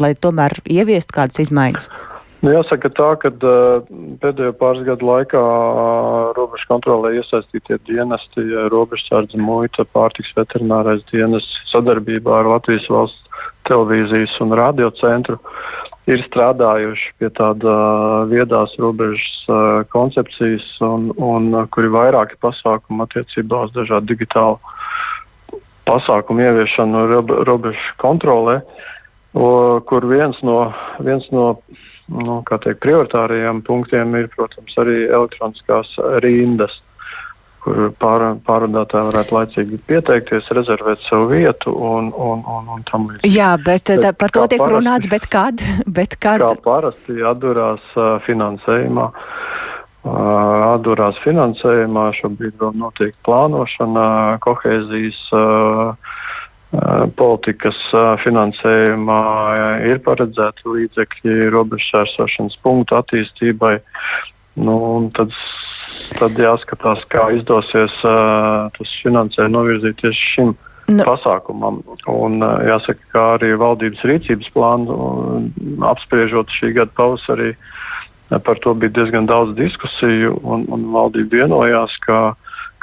lai 0.00 0.14
tomēr 0.16 0.56
ieviestu 0.64 1.12
kādas 1.18 1.36
izmaiņas. 1.44 1.92
Uh, 1.92 2.17
Nu, 2.38 2.52
jāsaka 2.54 2.86
tā, 2.94 3.08
ka 3.18 3.32
uh, 3.34 3.86
pēdējo 4.22 4.52
pāris 4.60 4.84
gadu 4.86 5.08
laikā 5.08 5.40
uh, 5.42 6.28
robežu 6.36 6.68
kontrolē 6.70 7.16
iesaistītie 7.18 7.80
dienesti, 7.88 8.44
ja 8.52 8.68
robežsardze, 8.70 9.40
muita, 9.42 9.82
pārtiks 9.82 10.30
veterinārais 10.36 11.02
dienests 11.10 11.64
sadarbībā 11.72 12.36
ar 12.38 12.50
Latvijas 12.52 12.86
valsts 12.94 13.42
televīzijas 13.66 14.36
un 14.44 14.54
radiocentru 14.54 15.40
ir 16.08 16.22
strādājuši 16.24 17.10
pie 17.18 17.32
tāda 17.34 17.74
viedās 18.30 18.78
robežas 18.78 19.90
koncepcijas, 19.90 20.70
un, 20.86 21.10
un 21.18 21.50
kur 21.74 21.88
ir 21.88 21.92
vairāki 21.92 22.38
pasākumi 22.40 23.02
attiecībā 23.04 23.66
uz 23.66 23.74
dažādu 23.74 24.14
digitālu 24.14 24.56
pasākumu 25.90 26.46
ieviešanu 26.46 27.04
robežu 27.50 27.98
kontrolē, 28.00 28.60
kur 29.34 30.08
viens 30.08 30.40
no, 30.46 30.58
viens 31.02 31.28
no 31.34 31.50
nu, 32.08 32.40
teikt, 32.48 32.80
prioritārajiem 32.84 33.62
punktiem 33.66 34.14
ir, 34.18 34.28
protams, 34.32 34.74
arī 34.80 35.02
elektroniskās 35.06 35.94
rindas, 36.24 36.80
kur 37.62 37.90
pār, 38.00 38.24
pārvadātāji 38.46 39.10
varētu 39.10 39.36
laicīgi 39.36 39.80
pieteikties, 39.90 40.50
rezervēt 40.56 41.04
savu 41.04 41.30
vietu 41.34 41.74
un, 41.74 42.12
un, 42.14 42.44
un, 42.46 42.70
un 42.76 42.84
tam 42.88 43.08
līdzīgi. 43.10 43.34
Jā, 43.34 43.52
bet, 43.60 43.92
bet 43.92 44.18
par 44.20 44.32
to 44.34 44.46
tiek 44.48 44.62
parasti, 44.62 44.76
runāts, 44.78 45.10
bet 45.10 45.28
kad? 45.32 45.64
bet 45.98 46.16
kad? 46.22 46.44
Kā 46.44 46.54
parasti 46.64 47.20
atdurās 47.32 47.84
uh, 47.96 48.16
finansējumā. 48.26 49.10
Uh, 50.08 50.14
atdurās 50.72 51.18
finansējumā, 51.20 52.06
šobrīd 52.16 52.54
vēl 52.62 52.76
notiek 52.80 53.16
plānošana, 53.26 54.38
kohēzijas 54.44 55.18
uh, 55.36 56.14
politikas 57.16 57.78
finansējumā 58.20 59.22
ir 59.88 60.00
paredzēti 60.04 60.68
līdzekļi 60.68 61.48
robežsērsošanas 61.54 62.58
punktu 62.62 62.98
attīstībai. 62.98 63.78
Nu, 64.58 64.76
tad, 65.16 65.32
tad 66.18 66.36
jāskatās, 66.36 67.06
kā 67.08 67.30
izdosies 67.38 67.94
tas 68.02 68.94
finansējums 69.04 69.54
novirzīt 69.54 70.00
tieši 70.02 70.28
šim 70.34 70.52
nu. 70.52 71.06
pasākumam. 71.06 71.80
Un, 72.10 72.42
jāsaka, 72.42 73.00
kā 73.14 73.24
arī 73.38 73.54
valdības 73.56 74.04
rīcības 74.10 74.52
plānu 74.52 74.98
apspriežot 75.88 76.52
šī 76.52 76.74
gada 76.76 76.92
pavasarī, 76.98 77.54
par 78.28 78.60
to 78.60 78.74
bija 78.76 78.98
diezgan 78.98 79.30
daudz 79.30 79.56
diskusiju, 79.56 80.36
un, 80.44 80.68
un 80.68 80.88
valdība 80.92 81.46
vienojās, 81.46 81.96
ka, 82.04 82.34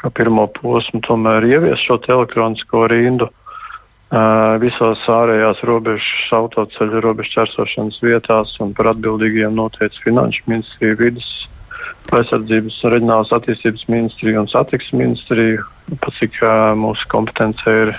ka 0.02 0.10
pirmo 0.10 0.48
posmu 0.58 1.04
tomēr 1.06 1.46
ievies 1.46 1.86
šo 1.86 2.00
elektronisko 2.02 2.88
rindu. 2.90 3.30
Uh, 3.30 3.45
visos 4.62 5.02
ārējās 5.10 5.64
robežas, 5.66 6.30
autoceļu 6.32 7.02
robežu 7.02 7.40
čersošanas 7.40 8.00
vietās 8.04 8.54
un 8.62 8.74
par 8.74 8.94
atbildīgiem 8.94 9.56
noteica 9.56 10.02
Finanšu 10.04 10.44
ministrija, 10.48 10.96
vidas 11.00 11.48
aizsardzības 12.14 12.84
un 12.84 12.92
reģionālās 12.94 13.34
attīstības 13.34 13.88
ministrija 13.90 14.42
un 14.42 14.48
satiksmes 14.48 15.00
ministrija, 15.02 15.64
cik 16.20 16.38
mūsu 16.78 17.08
kompetence 17.10 17.66
ir 17.66 17.96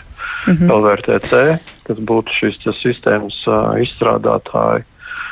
mm 0.46 0.52
-hmm. 0.52 0.70
LVRTC, 0.70 1.58
kas 1.86 1.96
būtu 1.98 2.32
šīs 2.32 2.58
sistēmas 2.82 3.42
izstrādātāji. 3.82 4.84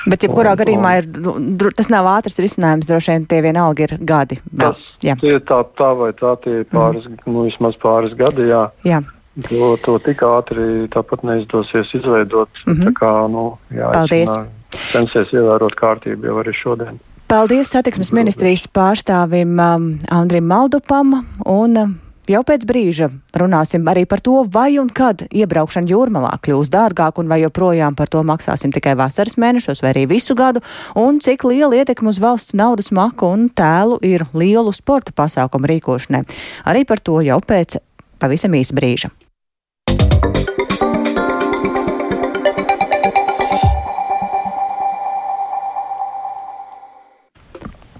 Bet, 0.04 0.24
jebkurā 0.26 0.52
un, 0.52 0.60
gadījumā, 0.60 0.90
ir, 1.00 1.72
tas 1.76 1.88
nav 1.88 2.06
ātrs 2.06 2.36
risinājums. 2.42 2.88
Droši 2.88 3.14
vien 3.14 3.26
tie 3.26 3.40
vienalga 3.44 3.86
ir 3.86 3.96
gadi. 4.00 4.38
Tas, 4.58 4.76
tie 5.00 5.38
tā, 5.40 5.64
tā 5.78 5.90
vai 5.96 6.12
tā, 6.12 6.36
tie 6.44 6.60
ir 6.60 6.66
pāris, 6.68 7.08
mm. 7.08 7.24
nu, 7.32 7.46
vismaz 7.48 7.78
pāris 7.80 8.12
gadi. 8.18 8.48
Jā. 8.50 8.68
Jā. 8.84 9.00
To, 9.34 9.74
to 9.82 9.96
tik 9.98 10.22
ātri 10.22 10.86
tāpat 10.94 11.24
neizdosies 11.26 11.90
izveidot. 11.94 12.50
Mm 12.66 12.74
-hmm. 12.74 12.92
Kā, 12.94 13.30
nu, 13.30 13.58
jā, 13.70 13.90
Paldies! 13.92 14.30
Censies 14.92 15.32
ievērot 15.32 15.74
kārtību 15.74 16.26
jau 16.26 16.38
arī 16.42 16.52
šodien. 16.52 17.00
Paldies 17.26 17.70
satiksmes 17.70 18.12
ministrijas 18.12 18.66
pārstāvim 18.68 19.58
um, 19.58 19.98
Andrim 20.10 20.46
Maldupam 20.46 21.26
un 21.44 21.76
um, 21.76 21.94
Jau 22.24 22.40
pēc 22.40 22.62
brīža 22.64 23.10
runāsim 23.36 23.84
arī 23.84 24.06
par 24.08 24.22
to, 24.24 24.38
vai 24.48 24.78
un 24.80 24.86
kad 24.88 25.26
iebraukšana 25.28 25.90
jūrmalā 25.92 26.30
kļūs 26.40 26.70
dārgāk, 26.72 27.18
un 27.20 27.28
vai 27.28 27.42
joprojām 27.42 27.92
par 27.98 28.08
to 28.08 28.22
maksāsim 28.24 28.72
tikai 28.72 28.94
vasaras 28.96 29.36
mēnešos 29.36 29.82
vai 29.84 29.90
arī 29.92 30.06
visu 30.08 30.32
gadu, 30.32 30.62
un 30.96 31.20
cik 31.20 31.44
liela 31.44 31.76
ietekme 31.76 32.08
uz 32.08 32.22
valsts 32.24 32.56
naudas 32.56 32.88
maku 32.96 33.28
un 33.28 33.50
tēlu 33.52 33.98
ir 34.00 34.24
lielu 34.32 34.72
sporta 34.72 35.12
pasākumu 35.12 35.68
rīkošanai. 35.68 36.24
Arī 36.64 36.86
par 36.88 37.04
to 37.04 37.20
jau 37.20 37.42
pēc 37.44 37.76
pavisam 38.16 38.56
īsa 38.56 38.72
brīža. 38.72 39.12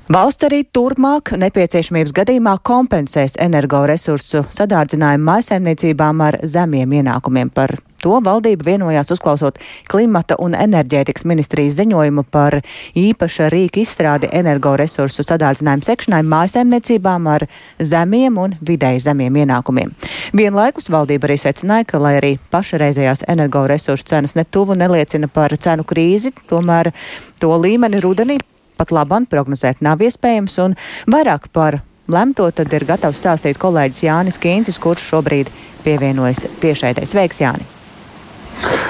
Valsts 0.05 0.45
arī 0.45 0.59
turpmāk 0.69 1.31
nepieciešamības 1.41 2.13
gadījumā 2.13 2.59
kompensēs 2.69 3.39
energoresursu 3.41 4.43
sadārdzinājumu 4.53 5.25
mājsaimniecībām 5.31 6.21
ar 6.21 6.37
zemiem 6.45 6.93
ienākumiem. 6.99 7.49
Par 7.49 7.73
to 8.05 8.19
valdība 8.21 8.67
vienojās 8.69 9.15
uzklausot 9.17 9.57
klimata 9.89 10.37
un 10.45 10.53
enerģētikas 10.61 11.25
ministrijas 11.25 11.79
ziņojumu 11.81 12.27
par 12.29 12.59
īpaša 13.01 13.49
rīka 13.57 13.81
izstrādi 13.81 14.29
energoresursu 14.29 15.25
sadārdzinājumu 15.25 15.89
sekšanai 15.89 16.21
mājasēmniecībām 16.37 17.33
ar 17.39 17.49
zemiem 17.81 18.37
un 18.45 18.61
vidēji 18.61 19.07
zemiem 19.09 19.41
ienākumiem. 19.41 19.97
Vienlaikus 20.37 20.93
valdība 20.93 21.33
arī 21.33 21.41
secināja, 21.41 21.89
ka, 21.89 22.05
lai 22.05 22.19
arī 22.21 22.37
pašreizējās 22.53 23.25
energoresursu 23.33 24.13
cenas 24.13 24.37
netuvu 24.37 24.77
neliecina 24.77 25.33
par 25.33 25.57
cenu 25.57 25.89
krīzi, 25.89 26.37
tomēr 26.53 26.93
to 27.41 27.57
līmeni 27.57 28.05
rudenī 28.05 28.45
pat 28.79 28.95
labam 28.95 29.27
prognozēt 29.27 29.83
nav 29.85 30.03
iespējams, 30.05 30.59
un 30.65 30.79
vairāk 31.11 31.51
par 31.55 31.81
lemto 32.09 32.51
tad 32.53 32.73
ir 32.77 32.87
gatavs 32.89 33.23
stāstīt 33.23 33.61
kolēģis 33.61 34.05
Jānis 34.09 34.41
Kīncis, 34.41 34.81
kurš 34.83 35.09
šobrīd 35.15 35.53
pievienojas 35.87 36.47
tiešraidē. 36.63 37.07
Sveiks, 37.09 37.41
Jāni! 37.45 37.69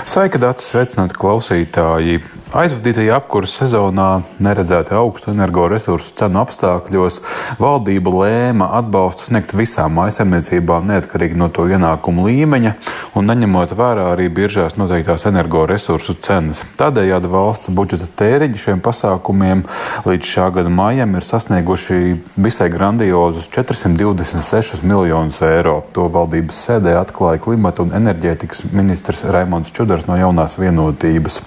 Sveika, 0.05 0.37
Dārts! 0.37 0.67
Sveicināti 0.69 1.17
klausītāji! 1.17 2.19
Aizvadītajā 2.55 3.17
apkurses 3.17 3.57
sezonā 3.59 4.21
neredzēta 4.45 4.99
augstu 5.01 5.33
energoresursu 5.33 6.13
cenu 6.21 6.39
apstākļos 6.43 7.17
valdība 7.59 8.13
lēma 8.13 8.69
atbalstu 8.79 9.31
sniegt 9.31 9.55
visām 9.59 9.97
maisaimniecībām 9.99 10.87
neatkarīgi 10.87 11.41
no 11.41 11.49
to 11.51 11.65
ienākumu 11.67 12.29
līmeņa 12.29 12.75
un 13.19 13.27
neņemot 13.31 13.73
vērā 13.75 14.05
arī 14.13 14.29
biržās 14.37 14.77
noteiktās 14.79 15.25
energoresursu 15.31 16.15
cenas. 16.23 16.61
Tādējādi 16.79 17.33
valsts 17.33 17.73
budžeta 17.75 18.07
tēriņi 18.21 18.61
šiem 18.67 18.85
pasākumiem 18.85 19.65
līdz 20.07 20.31
šā 20.37 20.51
gada 20.55 20.71
maijam 20.71 21.17
ir 21.17 21.27
sasnieguši 21.27 21.99
visai 22.37 22.69
grandiozus 22.71 23.49
426 23.57 24.85
miljonus 24.87 25.41
eiro. 25.49 25.81
To 25.97 26.07
valdības 26.13 26.63
sēdē 26.69 26.95
atklāja 27.01 27.43
klimata 27.49 27.83
un 27.83 27.97
enerģētikas 27.99 28.69
ministrs 28.71 29.27
Raimons 29.27 29.75
Čudars 29.75 29.94
no 30.09 30.17
jaunās 30.19 30.59
vienotības. 30.59 31.41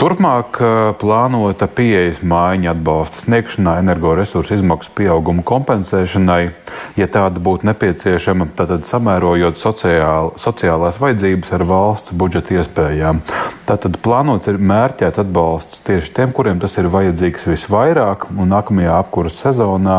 Turpmāk 0.00 0.56
plānota 0.96 1.66
pieejas 1.68 2.22
mājiņa 2.24 2.70
atbalsta 2.72 3.20
sniegšanā, 3.26 3.74
energoresursu 3.82 4.54
izmaksu 4.56 4.94
pieauguma 4.96 5.44
kompensēšanai, 5.44 6.38
ja 6.96 7.08
tāda 7.12 7.42
būtu 7.44 7.68
nepieciešama, 7.68 8.46
tad 8.56 8.72
samērojot 8.88 9.60
sociāl, 9.60 10.32
sociālās 10.40 10.96
vajadzības 11.02 11.52
ar 11.52 11.64
valsts 11.68 12.14
budžeta 12.16 12.56
iespējām. 12.56 13.20
Tātad 13.68 13.98
plānots 14.02 14.48
ir 14.50 14.56
mērķēt 14.56 15.20
atbalsts 15.20 15.84
tieši 15.84 16.14
tiem, 16.16 16.32
kuriem 16.34 16.58
tas 16.64 16.78
ir 16.80 16.88
vajadzīgs 16.90 17.44
visvairāk, 17.50 18.30
un 18.32 18.48
nākamajā 18.50 18.96
apkuras 19.02 19.36
sezonā 19.44 19.98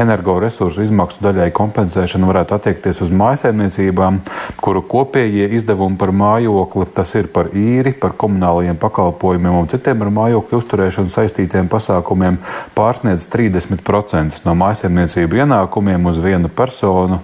energoresursu 0.00 0.86
izmaksu 0.86 1.26
daļai 1.26 1.50
kompensēšana 1.58 2.30
varētu 2.30 2.56
attiekties 2.56 3.02
uz 3.02 3.10
mājsaimniecībām, 3.18 4.22
kuru 4.62 4.86
kopējie 4.94 5.50
izdevumi 5.58 5.98
par 6.00 6.14
mājokli, 6.14 6.88
tas 6.94 7.18
ir 7.18 7.28
par 7.34 7.50
īri, 7.50 7.92
par 7.98 8.14
komunālajiem 8.14 8.78
pakalpojumiem, 8.80 9.39
pakalpojumiem 9.40 9.60
un 9.60 9.68
citiem 9.68 10.02
ar 10.04 10.10
mājokļu 10.12 10.58
uzturēšanu 10.60 11.10
saistītiem 11.10 11.68
pasākumiem 11.68 12.38
pārsniedz 12.76 13.28
30% 13.32 14.44
no 14.44 14.54
mājsaimniecību 14.54 15.40
ienākumiem 15.40 16.06
uz 16.06 16.18
vienu 16.20 16.48
personu 16.48 17.20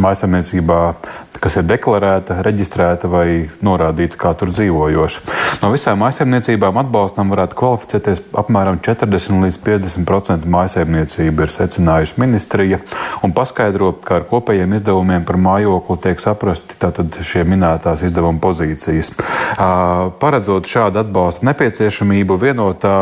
mājsaimniecībā, 0.00 0.80
kas 1.40 1.56
ir 1.60 1.66
deklarēta, 1.68 2.38
reģistrēta 2.44 3.08
vai 3.10 3.26
norādīta 3.64 4.18
kā 4.20 4.32
tur 4.38 4.50
dzīvojoša. 4.52 5.22
No 5.62 5.70
visām 5.72 6.00
mājsaimniecībām 6.02 6.80
atbalstam 6.82 7.32
varētu 7.32 7.58
kvalificēties 7.60 8.22
apmēram 8.42 8.80
40 8.84 9.44
līdz 9.44 9.58
50% 9.66 10.50
mājsaimniecība, 10.52 11.46
ir 11.46 11.54
secinājusi 11.54 12.20
ministrija, 12.22 12.80
un 13.26 13.34
paskaidro, 13.36 13.92
ka 14.04 14.20
ar 14.20 14.28
kopējiem 14.30 14.76
izdevumiem 14.80 15.24
par 15.28 15.40
mājokli 15.40 15.98
tiek 16.08 16.22
saprasti 16.22 16.78
tātad 16.82 17.20
šie 17.26 17.46
minētās 17.48 18.04
izdevuma 18.06 18.42
pozīcijas. 18.42 19.12
Paredzot 20.20 20.68
šādu 20.70 21.04
atbalstu 21.04 21.48
nepieciešamību, 21.48 22.40
vienotā 22.46 22.96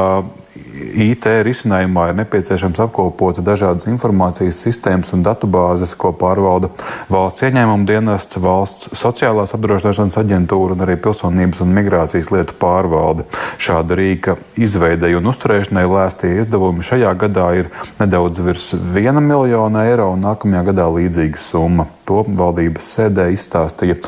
IT 0.75 1.27
risinājumā 1.47 2.09
ir 2.11 2.17
nepieciešams 2.19 2.81
apkopot 2.83 3.39
dažādas 3.47 3.87
informācijas 3.91 4.59
sistēmas 4.65 5.13
un 5.15 5.23
datubāzes, 5.23 5.93
ko 5.99 6.11
pārvalda 6.19 6.71
valsts 7.13 7.45
ieņēmuma 7.47 7.87
dienests, 7.87 8.41
valsts 8.43 8.91
sociālās 8.99 9.55
apdrošināšanas 9.55 10.19
aģentūra 10.19 10.75
un 10.75 10.85
arī 10.87 10.97
pilsonības 11.05 11.63
un 11.63 11.75
migrācijas 11.77 12.33
lietu 12.35 12.57
pārvalde. 12.59 13.27
Šāda 13.63 13.99
rīka 13.99 14.37
izveidei 14.59 15.15
un 15.19 15.31
uzturēšanai 15.31 15.85
lēstie 15.91 16.33
izdevumi 16.43 16.87
šajā 16.87 17.13
gadā 17.23 17.51
ir 17.61 17.71
nedaudz 18.01 18.43
virs 18.43 18.73
viena 18.75 19.23
miljona 19.23 19.87
eiro 19.91 20.11
un 20.17 20.25
nākamajā 20.27 20.65
gadā 20.73 20.89
līdzīga 20.97 21.43
summa. 21.43 21.87
To 22.05 22.25
valdības 22.27 22.89
sēdē 22.99 23.31
izstāstīja 23.33 24.01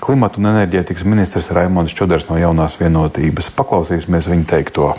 klimata 0.00 0.40
un 0.40 0.48
enerģētikas 0.54 1.04
ministrs 1.06 1.52
Raimons 1.54 1.94
Čuders 1.94 2.30
no 2.30 2.40
jaunās 2.40 2.78
vienotības. 2.80 3.52
Paklausīsimies 3.54 4.30
viņa 4.32 4.48
teikto 4.56 4.94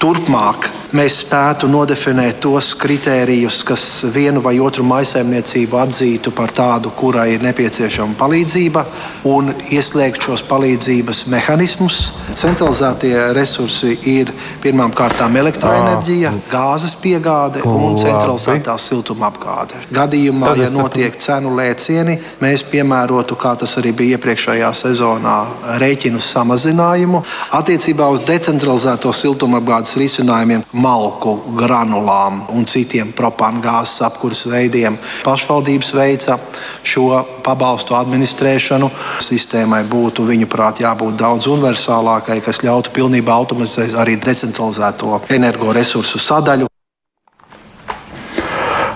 turpmāk 0.00 0.70
mēs 0.94 1.18
spētu 1.24 1.66
nodefinēt 1.70 2.38
tos 2.44 2.70
kritērijus, 2.78 3.62
kas 3.66 3.84
vienu 4.14 4.42
vai 4.44 4.54
otru 4.62 4.84
maisaimniecību 4.86 5.78
atzītu 5.82 6.30
par 6.34 6.52
tādu, 6.54 6.92
kurai 6.94 7.32
ir 7.34 7.42
nepieciešama 7.42 8.14
palīdzība, 8.18 8.84
un 9.30 9.50
ieslēgt 9.74 10.22
šos 10.22 10.44
palīdzības 10.46 11.24
mehānismus. 11.32 12.12
Centralizētie 12.38 13.14
resursi 13.34 13.96
ir 14.10 14.30
pirmkārt 14.62 15.22
elektroenerģija, 15.24 16.32
gāzes 16.50 16.94
piegāde 17.02 17.64
un 17.66 17.98
centralizētā 17.98 18.76
siltuma 18.78 19.30
apgāde. 19.32 19.80
Gadījumā, 19.94 20.54
ja 20.62 20.70
notiek 20.74 21.18
cenu 21.18 21.54
lēcieni, 21.58 22.18
mēs 22.42 22.62
piemērotu, 22.70 23.38
kā 23.40 23.56
tas 23.58 23.74
arī 23.82 23.94
bija 23.96 24.18
iepriekšējā 24.18 24.70
sezonā, 24.78 25.36
rēķinu 25.82 26.22
samazinājumu. 26.22 27.24
Attiecībā 27.58 28.08
uz 28.14 28.22
decentralizēto 28.26 29.10
siltuma 29.14 29.62
apgādes 29.94 29.98
risinājumiem 29.98 30.64
malku 30.72 31.54
granulām 31.56 32.48
un 32.52 32.64
citiem 32.66 33.12
propangāzes 33.12 34.02
apkurses 34.02 34.50
veidiem. 34.50 34.98
Pašvaldības 35.24 35.94
veica 35.94 36.38
šo 36.82 37.24
pabalstu 37.42 37.94
administrēšanu. 37.94 38.90
Sistēmai 39.20 39.84
būtu, 39.84 40.26
viņuprāt, 40.26 40.82
jābūt 40.82 41.16
daudz 41.16 41.46
universālākai, 41.46 42.42
kas 42.42 42.62
ļautu 42.62 42.92
pilnībā 42.92 43.32
automatizēt 43.32 43.94
arī 43.94 44.16
decentralizēto 44.18 45.22
energoresursu 45.30 46.18
sadaļu. 46.18 46.73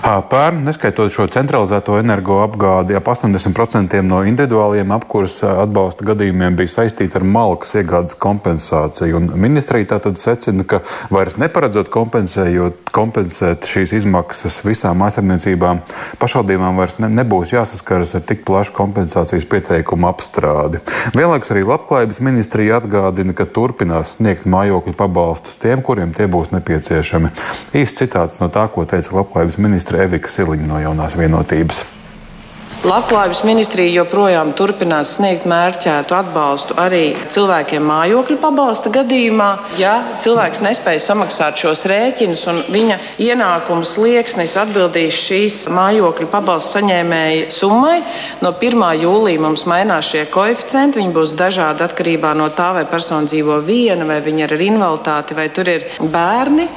Pērn, 0.09 0.63
neskaitot 0.65 1.11
šo 1.13 1.27
centralizēto 1.29 1.99
energoapgādi, 1.99 2.95
ap 2.97 3.11
80% 3.11 3.99
no 4.07 4.23
individuāliem 4.25 4.89
apkurses 4.95 5.43
atbalsta 5.45 6.07
gadījumiem 6.07 6.55
bija 6.57 6.71
saistīti 6.79 7.19
ar 7.19 7.25
malkas 7.29 7.75
iegādes 7.77 8.17
kompensāciju. 8.17 9.19
Un 9.19 9.27
ministrija 9.37 9.91
tātad 9.91 10.17
secina, 10.17 10.65
ka 10.65 10.79
vairs 11.13 11.37
neparedzot 11.37 11.91
kompensēt 11.93 13.69
šīs 13.69 13.93
izmaksas 13.99 14.57
visām 14.65 15.03
aizsardzniecībām, 15.05 15.83
pašvaldībām 16.23 16.81
vairs 16.81 16.97
ne, 17.03 17.11
nebūs 17.19 17.53
jāsaskaras 17.53 18.15
ar 18.17 18.25
tik 18.25 18.41
plašu 18.49 18.73
kompensācijas 18.79 19.45
pieteikumu 19.51 20.09
apstrādi. 20.09 20.81
Vienlaikus 21.13 21.53
arī 21.53 21.67
Labklājības 21.69 22.21
ministrija 22.25 22.81
atgādina, 22.81 23.37
ka 23.37 23.45
turpinās 23.45 24.15
sniegt 24.17 24.49
mājokļu 24.49 24.97
pabalstus 24.97 25.61
tiem, 25.61 25.85
kuriem 25.85 26.17
tie 26.17 26.25
būs 26.25 26.55
nepieciešami. 26.57 27.33
Īsts 27.77 28.01
citāts 28.01 28.41
no 28.41 28.49
tā, 28.49 28.65
ko 28.73 28.89
teica 28.89 29.13
Labklājības 29.19 29.61
ministra 29.61 29.98
Evika 30.05 30.31
Siliņa 30.31 30.67
no 30.69 30.83
jaunās 30.83 31.17
vienotības. 31.19 31.85
Labklājības 32.79 33.41
ministrija 33.43 33.91
joprojām 33.91 34.53
turpinās 34.55 35.17
sniegt 35.17 35.43
mērķētu 35.51 36.15
atbalstu 36.15 36.77
arī 36.79 37.01
cilvēkiem 37.27 37.83
mājokļu 37.83 38.37
pabalsta 38.39 38.87
gadījumā. 38.95 39.49
Ja 39.75 39.97
cilvēks 40.23 40.63
nespēja 40.63 41.03
samaksāt 41.03 41.59
šos 41.59 41.83
rēķinus 41.91 42.45
un 42.47 42.63
viņa 42.71 42.95
ienākums 43.19 43.97
liekas 43.99 44.55
atbildīs 44.63 45.19
šīs 45.27 45.61
mājokļu 45.75 46.31
pabalsta 46.31 46.79
saņēmēja 46.79 47.51
summai, 47.51 47.99
no 48.39 48.55
1. 48.55 48.89
jūlija 49.03 49.43
mums 49.43 49.67
mainās 49.67 50.13
šie 50.13 50.23
koeficienti. 50.31 51.03
Viņi 51.03 51.17
būs 51.19 51.35
dažādi 51.35 51.83
atkarībā 51.83 52.31
no 52.31 52.47
tā, 52.55 52.71
vai 52.79 52.87
persona 52.87 53.27
dzīvo 53.27 53.59
viena, 53.67 54.07
vai 54.07 54.23
viņa 54.23 54.47
ir 54.47 54.55
ar 54.55 54.69
invaliditāti, 54.71 55.35
vai 55.35 55.51
tur 55.51 55.75
ir 55.75 55.91
bērni. 55.99 56.71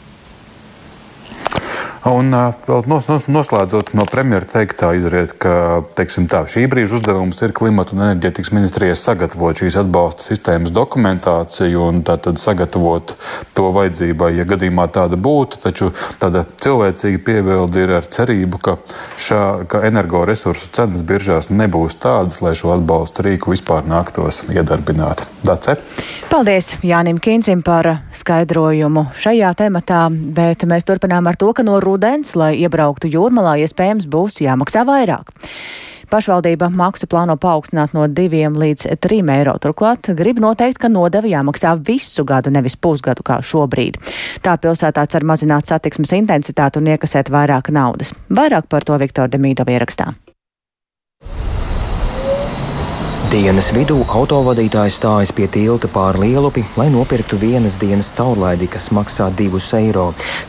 Un 2.02 2.34
vēl 2.34 2.80
nos, 2.90 3.06
nos, 3.06 3.26
noslēdzot 3.30 3.92
no 3.94 4.02
premjera 4.10 4.46
teiktā, 4.50 4.88
izriet, 4.98 5.36
ka 5.38 5.84
tā, 5.94 6.40
šī 6.50 6.64
brīža 6.66 6.96
uzdevums 6.98 7.38
ir 7.46 7.52
klimata 7.54 7.94
un 7.94 8.02
enerģētikas 8.08 8.50
ministrijai 8.56 8.96
sagatavot 8.98 9.60
šīs 9.62 9.76
atbalsta 9.84 10.26
sistēmas 10.26 10.74
dokumentāciju 10.74 11.84
un 11.86 12.00
tātad 12.02 12.40
sagatavot 12.42 13.14
to 13.54 13.68
vajadzībai, 13.76 14.32
ja 14.34 14.46
gadījumā 14.50 14.88
tāda 14.90 15.14
būtu. 15.14 15.60
Taču 15.62 15.92
tāda 16.18 16.42
cilvēcīga 16.64 17.20
piebilde 17.22 17.84
ir 17.86 17.94
ar 18.00 18.10
cerību, 18.10 18.58
ka, 18.66 18.74
šā, 19.22 19.44
ka 19.70 19.84
energoresursu 19.86 20.72
cenas 20.74 21.06
biržās 21.06 21.52
nebūs 21.54 22.00
tādas, 22.02 22.40
lai 22.42 22.56
šo 22.58 22.74
atbalstu 22.80 23.28
rīku 23.28 23.54
vispār 23.54 23.86
nāktos 23.86 24.42
iedarbināt. 24.50 25.28
Dace? 25.46 25.78
Paldies 26.32 26.74
Jānim 26.82 27.22
Kīncim 27.22 27.62
par 27.62 27.88
skaidrojumu 28.18 29.06
šajā 29.22 29.54
tematā, 29.62 30.02
bet 30.10 30.66
mēs 30.66 30.86
turpinām 30.88 31.30
ar 31.30 31.38
to, 31.38 31.54
ka 31.54 31.62
no 31.66 31.78
rudens, 31.92 32.34
lai 32.34 32.54
iebrauktu 32.64 33.12
jūrmalā, 33.12 33.58
iespējams 33.62 34.08
būs 34.10 34.42
jāmaksā 34.42 34.86
vairāk. 34.88 35.32
Pašvaldība 36.12 36.66
maksu 36.68 37.06
plāno 37.08 37.38
paaugstināt 37.40 37.94
no 37.96 38.04
2 38.04 38.50
līdz 38.52 38.98
3 39.00 39.30
eiro. 39.32 39.54
Turklāt 39.56 40.10
grib 40.18 40.42
noteikt, 40.44 40.76
ka 40.82 40.90
nodeva 40.92 41.30
jāmaksā 41.30 41.72
visu 41.86 42.26
gadu, 42.28 42.52
nevis 42.52 42.76
pusgadu 42.76 43.24
kā 43.24 43.38
šobrīd. 43.40 43.96
Tā 44.44 44.58
pilsētā 44.60 45.06
cer 45.08 45.24
mazināt 45.24 45.72
satiksmes 45.72 46.12
intensitāti 46.18 46.82
un 46.82 46.92
iekasēt 46.92 47.32
vairāk 47.32 47.72
naudas. 47.72 48.12
Vairāk 48.28 48.68
par 48.68 48.84
to 48.84 49.00
Viktora 49.00 49.32
Demīdova 49.32 49.72
ierakstā. 49.72 50.12
Dienas 53.32 53.70
vidū 53.72 53.94
autovadītājs 54.12 54.98
stājas 54.98 55.30
pie 55.32 55.46
tilta 55.48 55.88
pāri 55.88 56.26
Lielupi, 56.26 56.66
lai 56.76 56.90
nopirktu 56.92 57.38
vienas 57.40 57.78
dienas 57.80 58.10
caurlaidi, 58.12 58.66
kas 58.68 58.90
maksā 58.92 59.30
2 59.32 59.60
eiro. 59.78 60.02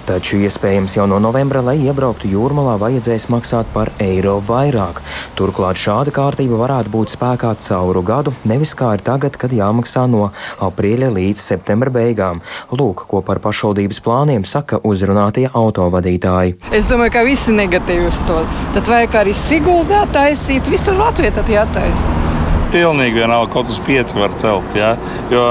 Taču 0.04 0.42
iespējams 0.44 0.98
jau 0.98 1.06
no 1.08 1.16
novembra, 1.24 1.62
lai 1.64 1.78
iebrauktu 1.80 2.28
jūrmalā, 2.28 2.74
vajadzēs 2.82 3.30
maksāt 3.32 3.72
par 3.72 3.94
eiro 4.04 4.34
vairāk. 4.44 5.00
Turklāt 5.40 5.80
šāda 5.80 6.12
kārtība 6.12 6.60
varētu 6.60 6.92
būt 6.92 7.16
spēkā 7.16 7.54
cauru 7.64 8.04
gadu, 8.04 8.36
nevis 8.44 8.76
kā 8.76 8.92
ir 8.98 9.06
tagad, 9.08 9.40
kad 9.40 9.56
jāmaksā 9.56 10.04
no 10.12 10.34
aprīļa 10.68 11.14
līdz 11.16 11.40
septembra 11.40 11.96
beigām. 12.02 12.44
Lūk, 12.76 13.08
ko 13.08 13.24
par 13.24 13.40
pašvaldības 13.48 14.04
plāniem 14.04 14.44
saka 14.44 14.84
uzrunātie 14.84 15.48
autovadītāji. 15.48 16.60
Es 16.76 16.92
domāju, 16.92 17.16
ka 17.16 17.24
visi 17.32 17.56
negatīvi 17.56 18.12
uz 18.12 18.20
to. 18.28 18.44
Tad 18.76 18.92
vajag 18.92 19.22
arī 19.24 19.40
Siguldā 19.48 20.04
taisīt, 20.12 20.68
visur 20.68 21.00
Latvijā 21.00 21.32
tad 21.40 21.56
jātaisa 21.56 22.43
pilnīgi 22.74 23.22
vienalga, 23.22 23.52
kaut 23.54 23.70
uz 23.72 23.80
pieci 23.86 24.18
var 24.18 24.34
celt. 24.40 24.78
Ja? 24.78 24.96
Jo 25.32 25.44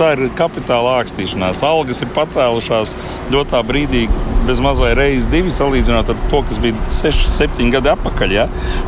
tā 0.00 0.14
ir 0.16 0.30
kapitāla 0.36 0.98
ākstīšanās. 1.02 1.62
Algas 1.66 2.00
ir 2.04 2.10
pacēlušās 2.16 2.94
ļoti 3.32 3.52
tā 3.52 3.60
brīdī, 3.66 4.04
bez 4.48 4.62
mazliet 4.64 4.96
reizes 4.98 5.28
divi 5.32 5.52
salīdzinot 5.54 6.12
ar 6.12 6.22
to, 6.32 6.42
kas 6.48 6.60
bija 6.62 6.90
6, 7.00 7.26
7 7.36 7.72
gadi 7.74 7.92
atpakaļ. 7.92 8.36
Ja? 8.36 8.46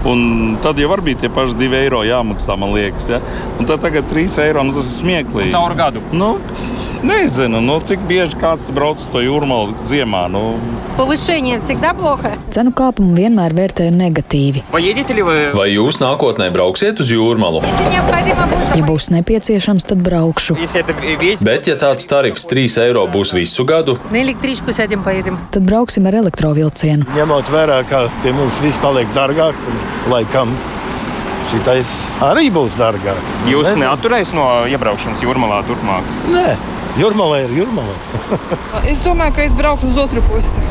Un 0.08 0.56
tad 0.64 0.80
jau 0.80 0.90
var 0.92 1.04
bija 1.04 1.24
tie 1.24 1.32
paši 1.32 1.58
2 1.60 1.82
eiro 1.82 2.02
jāmaksā, 2.08 2.56
man 2.60 2.74
liekas. 2.76 3.10
Ja? 3.12 3.20
Un 3.58 3.68
tad 3.68 3.84
tagad 3.84 4.08
3 4.12 4.38
eiro, 4.46 4.64
nu 4.66 4.76
tas 4.76 4.88
ir 4.88 4.98
smieklīgi. 5.02 5.52
Caur 5.54 5.76
gadu. 5.78 6.04
Nu, 6.16 6.34
Nezinu, 7.07 7.61
nu, 7.61 7.77
cik 7.79 8.01
bieži 8.09 8.37
kāds 8.41 8.65
brauc 8.73 8.97
uz 9.01 9.09
to 9.13 9.21
jūrmālu 9.21 9.75
ziemā. 9.87 10.27
Nu. 10.31 10.57
Повышение 10.97 11.59
всегда 11.59 11.93
плохо. 11.93 12.31
Cenu 12.49 12.71
kāpumu 12.73 13.13
vienmēr 13.13 13.53
vērtēju 13.53 13.93
negatīvi. 13.93 14.63
Vai 14.73 15.67
jūs 15.69 15.99
nākotnē 16.01 16.49
brauksiet 16.49 16.99
uz 16.99 17.11
jūrmalu? 17.13 17.61
Ja 18.73 18.81
būs 18.85 19.11
nepieciešams, 19.13 19.85
tad 19.85 20.01
braukšu. 20.01 20.57
Bet, 21.45 21.69
ja 21.69 21.75
tāds 21.77 22.09
tarifs 22.09 22.47
3 22.49 22.79
eiro 22.87 23.05
būs 23.13 23.35
visu 23.37 23.65
gadu, 23.65 23.97
На 24.11 24.21
электричку 24.23 24.73
сядем, 24.73 25.03
поедем. 25.03 25.37
Tad 25.51 25.63
brauksim 25.63 26.07
ar 26.07 26.15
elektrovilcienu. 26.15 27.05
Ņemot 27.13 27.51
vērā, 27.53 27.83
ka 27.89 28.07
pie 28.23 28.33
mums 28.33 28.57
viss 28.63 28.79
paliek 28.81 29.07
dārgāk, 29.13 29.53
tad 29.53 30.09
laikam 30.11 30.55
šitais 31.51 31.91
arī 32.25 32.49
būs 32.53 32.75
dārgāk. 32.79 33.19
Jūs 33.51 33.75
neaturēsiet 33.79 34.35
no 34.37 34.47
iebraukšanas 34.71 35.21
jūrmalā 35.23 35.61
turpmāk? 35.67 36.09
Nē, 36.33 36.57
jūrmalā 37.00 37.44
ir 37.46 37.54
jūrmalā. 37.56 37.94
es 38.92 39.00
domāju, 39.04 39.36
ka 39.38 39.46
es 39.46 39.56
braukšu 39.58 39.92
uz 39.92 40.02
otru 40.04 40.24
pusi, 40.28 40.66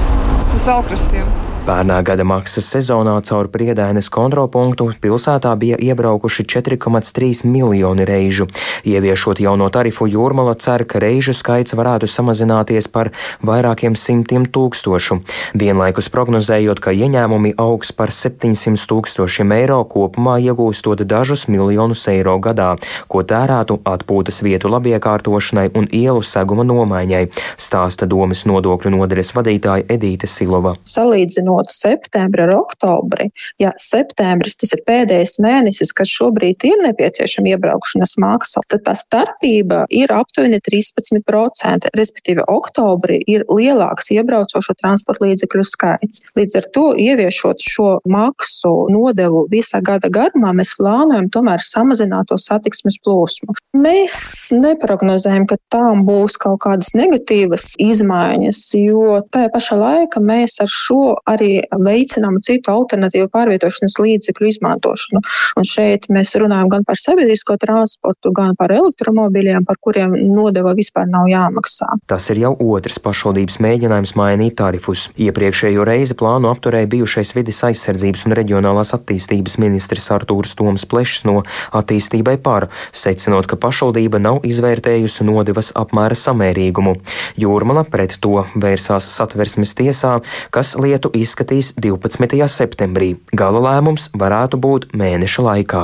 uz 0.56 0.68
Alkrastiem. 0.70 1.30
Pērnā 1.62 2.00
gada 2.02 2.24
maksas 2.26 2.66
sezonā 2.74 3.12
caur 3.22 3.46
Priedainas 3.54 4.08
kontrolpunktu 4.10 4.88
pilsētā 4.98 5.52
bija 5.62 5.78
iebraukuši 5.78 6.46
4,3 6.50 7.44
miljoni 7.46 8.08
reižu. 8.10 8.48
Ieviešot 8.90 9.38
jauno 9.44 9.68
tarifu 9.70 10.08
jūrmala 10.10 10.56
cer, 10.58 10.82
ka 10.90 10.98
reižu 11.04 11.36
skaits 11.38 11.76
varētu 11.78 12.10
samazināties 12.10 12.90
par 12.90 13.12
vairākiem 13.46 13.94
simtiem 13.94 14.48
tūkstošu. 14.50 15.20
Vienlaikus 15.62 16.10
prognozējot, 16.10 16.82
ka 16.82 16.96
ieņēmumi 16.98 17.54
augs 17.62 17.94
par 17.94 18.10
700 18.10 18.82
tūkstošiem 18.90 19.54
eiro, 19.60 19.84
kopumā 19.86 20.40
iegūstot 20.42 21.06
dažus 21.06 21.46
miljonus 21.46 22.08
eiro 22.10 22.40
gadā, 22.42 22.72
ko 23.06 23.22
tērētu 23.22 23.84
atpūtas 23.86 24.42
vietu 24.42 24.74
labiekārtošanai 24.74 25.70
un 25.78 25.86
ielu 25.94 26.26
seguma 26.26 26.66
nomaiņai, 26.66 27.24
stāsta 27.54 28.10
domas 28.10 28.48
nodokļu 28.50 28.96
nodaļas 28.98 29.34
vadītāja 29.38 29.90
Edīte 29.94 30.26
Silova. 30.26 30.74
Salīdzinot 30.90 31.51
salīdzinot 31.52 31.72
septembri 31.72 32.44
ar 32.44 32.54
oktobri, 32.56 33.30
ja 33.60 33.72
septembris 33.78 34.56
tas 34.58 34.74
ir 34.74 34.82
pēdējais 34.88 35.40
mēnesis, 35.40 35.94
kad 35.94 36.08
šobrīd 36.08 36.64
ir 36.64 36.78
nepieciešama 36.86 37.56
iebraukšanas 37.56 38.18
maksa, 38.18 38.62
tad 38.68 38.84
tā 38.86 38.96
starpība 38.96 39.86
ir 39.90 40.12
aptuveni 40.12 40.60
13%. 40.60 41.92
Respektīvi, 41.96 42.44
oktobrī 42.48 43.22
ir 43.28 43.46
lielāks 43.50 44.12
iebraucošo 44.12 44.74
transporta 44.80 45.26
līdzekļu 45.26 45.64
skaits. 45.66 46.22
Līdz 46.36 46.56
ar 46.58 46.68
to, 46.74 46.86
ieviešot 46.96 47.62
šo 47.62 48.00
maksu 48.06 48.88
nodevu 48.92 49.48
visā 49.52 49.82
gada 49.82 50.10
garumā, 50.10 50.54
mēs 50.54 50.76
plānojam 50.80 51.30
tomēr 51.32 51.62
samazināt 51.62 52.30
to 52.30 52.38
satiksmes 52.40 53.00
plūsmu. 53.06 53.56
Mēs 53.78 54.52
neprognozējam, 54.54 55.48
ka 55.50 55.58
tām 55.74 56.06
būs 56.08 56.38
kaut 56.42 56.62
kādas 56.66 56.94
negatīvas 56.98 57.74
izmaiņas, 57.82 58.62
jo 58.78 59.20
tajā 59.34 59.52
pašā 59.54 59.78
laikā 59.80 60.22
mēs 60.24 60.60
ar 60.62 60.70
šo 60.72 61.16
arī 61.30 61.41
veicinām 61.86 62.40
citu 62.44 62.74
alternatīvu 62.74 63.30
pārvietošanas 63.34 63.98
līdzekļu 64.02 64.50
izmantošanu. 64.52 65.22
Un 65.60 65.68
šeit 65.68 66.08
mēs 66.14 66.34
runājam 66.40 66.72
gan 66.72 66.86
par 66.88 67.00
sabiedrisko 67.00 67.58
transportu, 67.62 68.34
gan 68.36 68.56
par 68.60 68.74
elektromobīļiem, 68.76 69.66
par 69.68 69.80
kuriem 69.82 70.16
nodeva 70.32 70.74
vispār 70.78 71.10
nav 71.10 71.30
jāmaksā. 71.32 71.90
Tas 72.12 72.30
ir 72.34 72.42
jau 72.44 72.54
otrs 72.76 73.00
pašvaldības 73.04 73.60
mēģinājums 73.64 74.16
mainīt 74.20 74.58
tarifus. 74.62 75.08
Iepriekšējo 75.22 75.86
reizi 75.88 76.18
plānu 76.20 76.52
apturēja 76.52 76.90
bijušais 76.92 77.34
vidas 77.38 77.62
aizsardzības 77.70 78.26
un 78.28 78.38
reģionālās 78.40 78.94
attīstības 78.98 79.58
ministrs 79.62 80.10
Artūrs 80.14 80.56
Toms 80.60 80.86
Plešs 80.90 81.26
no 81.30 81.42
attīstībai 81.78 82.38
par, 82.44 82.70
secinot, 82.96 83.48
ka 83.50 83.60
pašvaldība 83.62 84.22
nav 84.22 84.42
izvērtējusi 84.48 85.28
nodevas 85.28 85.72
apmēra 85.78 86.18
samērīgumu. 86.18 86.98
Jūrmala 87.42 87.86
pret 87.90 88.18
to 88.24 88.46
vērsās 88.56 89.08
satversmes 89.16 89.74
tiesā, 89.78 90.18
kas 90.54 90.74
lietu 90.80 91.12
izskatīs 91.32 91.72
12. 91.80 92.44
septembrī. 92.52 93.16
Gala 93.32 93.62
lēmums 93.64 94.10
varētu 94.18 94.60
būt 94.60 94.90
mēneša 94.98 95.46
laikā. 95.48 95.84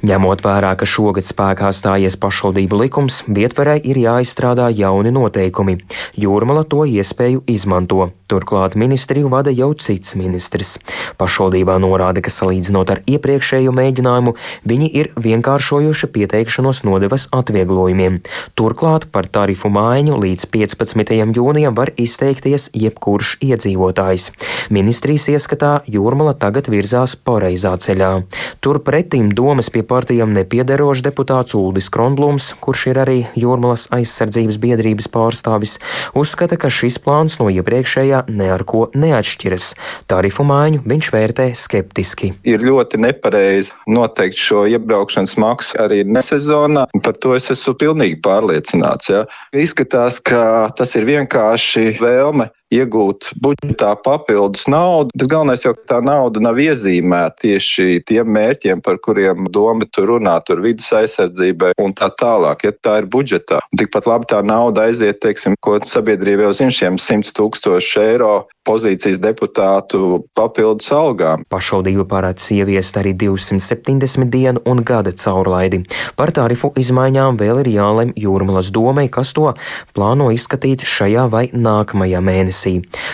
Ņemot 0.00 0.42
vērā, 0.42 0.72
ka 0.80 0.88
šogad 0.88 1.26
spēkā 1.26 1.70
stājies 1.76 2.16
pašvaldību 2.18 2.78
likums, 2.82 3.20
vietvarai 3.28 3.78
ir 3.84 4.00
jāizstrādā 4.00 4.70
jauni 4.74 5.12
noteikumi. 5.14 5.76
Jūrmala 6.18 6.64
to 6.64 6.86
iespēju 6.88 7.44
izmanto. 7.46 8.10
Turklāt 8.30 8.76
ministriju 8.78 9.28
vada 9.30 9.50
jau 9.50 9.72
cits 9.74 10.14
ministrs. 10.16 10.78
Pašvaldībā 11.20 11.76
norāda, 11.82 12.22
ka 12.22 12.30
salīdzinot 12.32 12.92
ar 12.94 13.02
iepriekšējo 13.10 13.74
mēģinājumu, 13.74 14.34
viņi 14.70 14.90
ir 15.02 15.10
vienkāršojuši 15.18 16.10
pieteikšanos 16.14 16.84
nodevas 16.86 17.26
atvieglojumiem. 17.34 18.20
Turklāt 18.58 19.08
par 19.12 19.26
tarifu 19.26 19.70
maiņu 19.74 20.18
līdz 20.22 20.46
15. 20.54 21.14
jūnijam 21.36 21.76
var 21.76 21.92
izteikties 21.98 22.70
jebkurš 22.72 23.36
iedzīvotājs. 23.44 24.30
Ministrijas 24.80 25.26
ieskatā 25.28 25.70
Jūrmala 25.92 26.32
tagad 26.40 26.70
virzās 26.72 27.12
pareizā 27.12 27.74
ceļā. 27.76 28.08
Turpretim 28.64 29.28
domas 29.36 29.68
pie 29.72 29.82
partijām 29.84 30.32
nepiedarošs 30.32 31.02
deputāts 31.04 31.56
Uldis 31.58 31.90
Kronblums, 31.92 32.54
kurš 32.64 32.86
ir 32.88 33.00
arī 33.02 33.16
Jūrmalas 33.36 33.90
aizsardzības 33.92 34.56
biedrības 34.62 35.10
pārstāvis, 35.12 35.76
uzskata, 36.16 36.56
ka 36.56 36.70
šis 36.72 36.96
plāns 37.04 37.36
no 37.42 37.50
iepriekšējā 37.52 38.22
ne 38.32 38.48
ar 38.54 38.64
ko 38.64 38.86
neatšķiras. 38.96 39.66
Tarifu 40.08 40.46
maiņu 40.48 40.80
viņš 40.88 41.10
vērtē 41.12 41.50
skeptiski. 41.60 42.32
Ir 42.48 42.64
ļoti 42.64 43.02
nepareizi 43.04 43.76
noteikt 43.90 44.40
šo 44.40 44.64
iebraukšanas 44.70 45.36
maksu 45.40 45.76
arī 45.84 46.00
nesezonā. 46.08 46.86
Par 47.04 47.20
to 47.20 47.34
es 47.36 47.50
esmu 47.52 47.76
pilnīgi 47.84 48.20
pārliecināts. 48.24 49.12
Ja. 49.12 49.26
Izskatās, 49.52 50.22
ka 50.24 50.70
tas 50.78 50.96
ir 50.96 51.04
vienkārši 51.10 52.00
vēlme 52.00 52.48
iegūt 52.74 53.32
budžetā 53.42 53.94
papildus 54.04 54.66
naudu. 54.70 55.12
Tas 55.18 55.30
galvenais 55.30 55.64
jau, 55.64 55.74
ka 55.76 55.96
tā 55.96 55.98
nauda 56.04 56.42
nav 56.42 56.58
iezīmēta 56.62 57.42
tieši 57.44 58.00
tiem 58.06 58.30
mērķiem, 58.36 58.82
par 58.84 59.00
kuriem 59.02 59.48
doma 59.52 59.88
tur 59.90 60.14
runā, 60.14 60.36
tur 60.46 60.62
vidas 60.64 60.88
aizsardzībai 61.00 61.74
un 61.82 61.94
tā 61.96 62.10
tālāk, 62.14 62.66
ja 62.68 62.74
tā 62.76 63.00
ir 63.02 63.10
budžetā. 63.10 63.60
Un 63.72 63.82
tikpat 63.82 64.08
labi 64.10 64.30
tā 64.30 64.42
nauda 64.46 64.86
aiziet, 64.88 65.20
teiksim, 65.24 65.58
ko 65.62 65.78
sabiedrība 65.86 66.48
jau 66.48 66.54
zina, 66.62 66.76
šiem 66.80 67.00
100 67.00 67.34
tūkstoši 67.36 68.02
eiro 68.04 68.34
pozīcijas 68.66 69.18
deputātu 69.22 70.22
papildus 70.36 70.90
algām. 70.94 71.44
Pašvaldība 71.50 72.04
parāds 72.10 72.50
ieviest 72.54 72.98
arī 73.00 73.14
270 73.18 74.30
dienu 74.30 74.62
un 74.68 74.84
gada 74.86 75.12
caurlaidi. 75.16 75.82
Par 76.18 76.32
tarifu 76.36 76.72
izmaiņām 76.78 77.40
vēl 77.40 77.64
ir 77.64 77.72
jālem 77.74 78.14
Jūrmalas 78.20 78.70
domai, 78.74 79.08
kas 79.12 79.32
to 79.36 79.48
plāno 79.96 80.30
izskatīt 80.34 80.84
šajā 80.86 81.26
vai 81.32 81.46
nākamajā 81.54 82.22
mēnesī. 82.24 82.59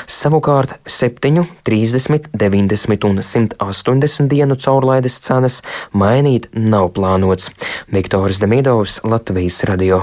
Savukārt 0.06 0.76
7, 0.86 1.46
30, 1.68 2.30
90 2.32 3.08
un 3.08 3.22
180 3.22 4.28
dienu 4.32 4.58
caurlaides 4.58 5.20
cenas 5.22 5.62
mainīt 5.92 6.50
nav 6.54 6.92
plānots. 6.98 7.52
Viktors 7.92 8.42
Demidovs, 8.42 9.00
Latvijas 9.04 9.62
radio. 9.70 10.02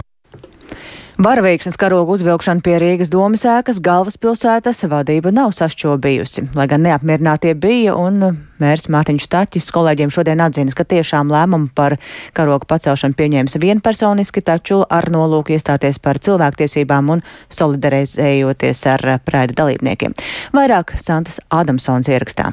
Varavīksnes 1.24 1.78
karogu 1.80 2.18
uzvilkšana 2.18 2.60
pie 2.66 2.74
Rīgas 2.82 3.08
domas 3.08 3.46
ēkas 3.48 3.78
galvaspilsētas 3.84 4.82
vadība 4.92 5.32
nav 5.32 5.54
sašķobījusi, 5.56 6.50
lai 6.58 6.66
gan 6.68 6.84
neapmierinātie 6.84 7.54
bija 7.56 7.94
un 7.96 8.18
mērs 8.60 8.90
Mārtiņš 8.92 9.28
Taķis 9.32 9.70
kolēģiem 9.72 10.12
šodien 10.12 10.44
atzīst, 10.44 10.76
ka 10.76 10.84
tiešām 10.96 11.32
lēmumu 11.32 11.70
par 11.78 11.96
karogu 12.36 12.68
pacelšanu 12.68 13.16
pieņēmis 13.22 13.56
vienpersoniski, 13.64 14.44
taču 14.44 14.82
ar 14.84 15.08
nolūku 15.14 15.56
iestāties 15.56 16.02
par 16.04 16.20
cilvēktiesībām 16.20 17.16
un 17.16 17.24
solidarizējoties 17.54 18.84
ar 18.98 19.08
praida 19.24 19.56
dalībniekiem. 19.64 20.20
Vairāk 20.58 20.98
Santas 21.00 21.40
Adamsons 21.48 22.12
ierakstā. 22.12 22.52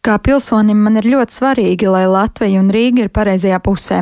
Kā 0.00 0.14
pilsonim 0.16 0.78
man 0.80 0.94
ir 0.96 1.04
ļoti 1.12 1.34
svarīgi, 1.36 1.88
lai 1.92 2.06
Latvija 2.08 2.62
un 2.62 2.70
Rīga 2.72 3.02
ir 3.04 3.10
pareizajā 3.12 3.58
pusē. 3.60 3.98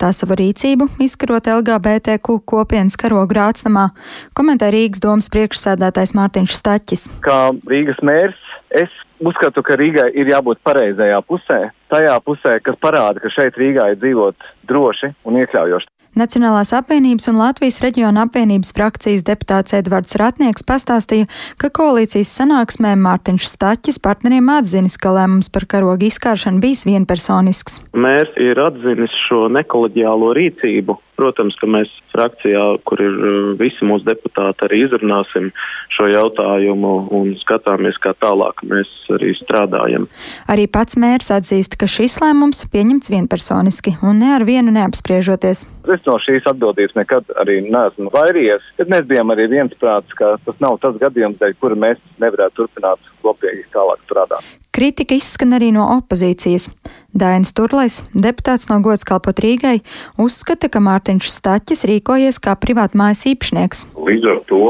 Tā 0.00 0.08
savu 0.16 0.32
rīcību, 0.40 0.86
izkarot 1.04 1.50
LGBTQ 1.52 2.38
kopienas 2.48 2.96
karogu 2.96 3.36
rācnamā, 3.36 3.90
komentē 4.32 4.70
Rīgas 4.72 5.02
domas 5.04 5.28
priekšsēdētājs 5.34 6.14
Mārtiņš 6.16 6.56
Staķis. 6.56 7.04
Kā 7.26 7.50
Rīgas 7.68 8.00
mērs, 8.00 8.40
es 8.80 8.88
uzskatu, 9.20 9.60
ka 9.60 9.76
Rīgai 9.76 10.08
ir 10.16 10.32
jābūt 10.32 10.62
pareizajā 10.64 11.20
pusē, 11.28 11.60
tajā 11.92 12.16
pusē, 12.24 12.56
kas 12.64 12.80
parāda, 12.80 13.20
ka 13.20 13.34
šeit 13.36 13.60
Rīgā 13.60 13.90
ir 13.92 14.00
dzīvot 14.00 14.48
droši 14.72 15.12
un 15.28 15.36
iekļaujoši. 15.42 15.92
Nacionālās 16.16 16.70
apvienības 16.72 17.28
un 17.28 17.36
Latvijas 17.36 17.76
reģiona 17.84 18.22
apvienības 18.24 18.70
frakcijas 18.72 19.20
deputāts 19.28 19.74
Edvards 19.76 20.16
Ratnieks 20.16 20.64
pastāstīja, 20.64 21.28
ka 21.60 21.68
koalīcijas 21.76 22.32
sanāksmē 22.38 22.94
Mārtiņš 22.96 23.50
Staķis 23.50 24.00
partneriem 24.00 24.48
atzinis, 24.54 24.96
ka 24.96 25.12
lēmums 25.12 25.52
par 25.52 25.68
karogu 25.68 26.08
izkāršanu 26.08 26.62
bijis 26.64 26.86
vienpersonisks. 26.88 27.82
Mērs 27.92 28.32
ir 28.40 28.56
atzinis 28.64 29.12
šo 29.26 29.50
nekoloģiālo 29.58 30.32
rīcību 30.40 30.96
Protams, 31.16 31.56
ka 31.60 31.68
mēs 31.70 31.90
frakcijā, 32.12 32.64
kur 32.88 33.00
ir 33.00 33.14
uh, 33.16 33.50
visi 33.60 33.86
mūsu 33.88 34.04
deputāti, 34.08 34.66
arī 34.66 34.82
izrunāsim 34.84 35.50
šo 35.96 36.08
jautājumu 36.12 36.92
un 37.16 37.32
skatāmies, 37.40 37.98
kā 38.04 38.12
tālāk 38.20 38.60
mēs 38.68 38.90
arī 39.16 39.32
strādājam. 39.38 40.08
Arī 40.52 40.66
pats 40.68 40.98
mērs 41.00 41.32
atzīst, 41.34 41.78
ka 41.80 41.88
šis 41.90 42.18
lēmums 42.22 42.64
pieņemts 42.72 43.12
vienpersoniski 43.12 43.96
un 44.04 44.20
ne 44.22 44.34
ar 44.36 44.44
vienu 44.48 44.74
neapspriežoties. 44.76 45.64
Es 45.96 46.06
no 46.08 46.18
šīs 46.22 46.48
atbildības 46.50 46.96
nekad 46.98 47.32
arī 47.40 47.60
neesmu 47.64 48.10
vairījies, 48.14 48.64
bet 48.80 48.92
mēs 48.92 49.08
bijām 49.08 49.32
arī 49.34 49.48
viensprāts, 49.52 50.12
ka 50.18 50.34
tas 50.44 50.60
nav 50.62 50.80
tas 50.82 50.98
gadījums, 51.00 51.38
dēļ 51.40 51.56
kura 51.62 51.78
mēs 51.86 52.02
nevarētu 52.22 52.62
turpināt 52.62 53.12
kopīgi 53.24 53.66
tālāk 53.74 54.02
strādāt. 54.06 54.54
Kritika 54.76 55.16
izskan 55.16 55.56
arī 55.56 55.70
no 55.72 55.86
opozīcijas. 55.94 56.68
Dainis 57.16 57.54
Turlais, 57.56 58.02
deputāts 58.12 58.68
no 58.68 58.76
gods 58.84 59.06
kalpot 59.08 59.38
Rīgai, 59.40 59.78
uzskata, 60.20 60.68
ka 60.68 60.82
Mārtiņš 60.84 61.30
Staķis 61.32 61.86
rīkojies 61.88 62.38
kā 62.44 62.52
privātmājas 62.60 63.24
īpašnieks. 63.32 63.86
Līdz 63.96 64.28
ar 64.34 64.42
to, 64.50 64.60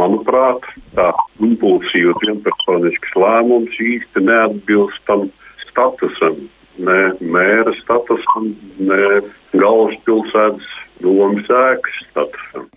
manuprāt, 0.00 0.64
tā 0.96 1.10
impulsīva 1.44 2.16
vienpersonisks 2.22 3.12
lēmums 3.20 3.76
īsti 3.84 4.24
neatbilst 4.24 5.04
tam 5.10 5.26
statusam, 5.66 6.46
ne 6.80 7.00
mēra 7.20 7.74
statusam, 7.82 8.54
ne 8.80 9.02
galvaspilsētas 9.52 10.70
domas 11.04 11.52
ēkas 11.52 12.00
statusam. 12.08 12.70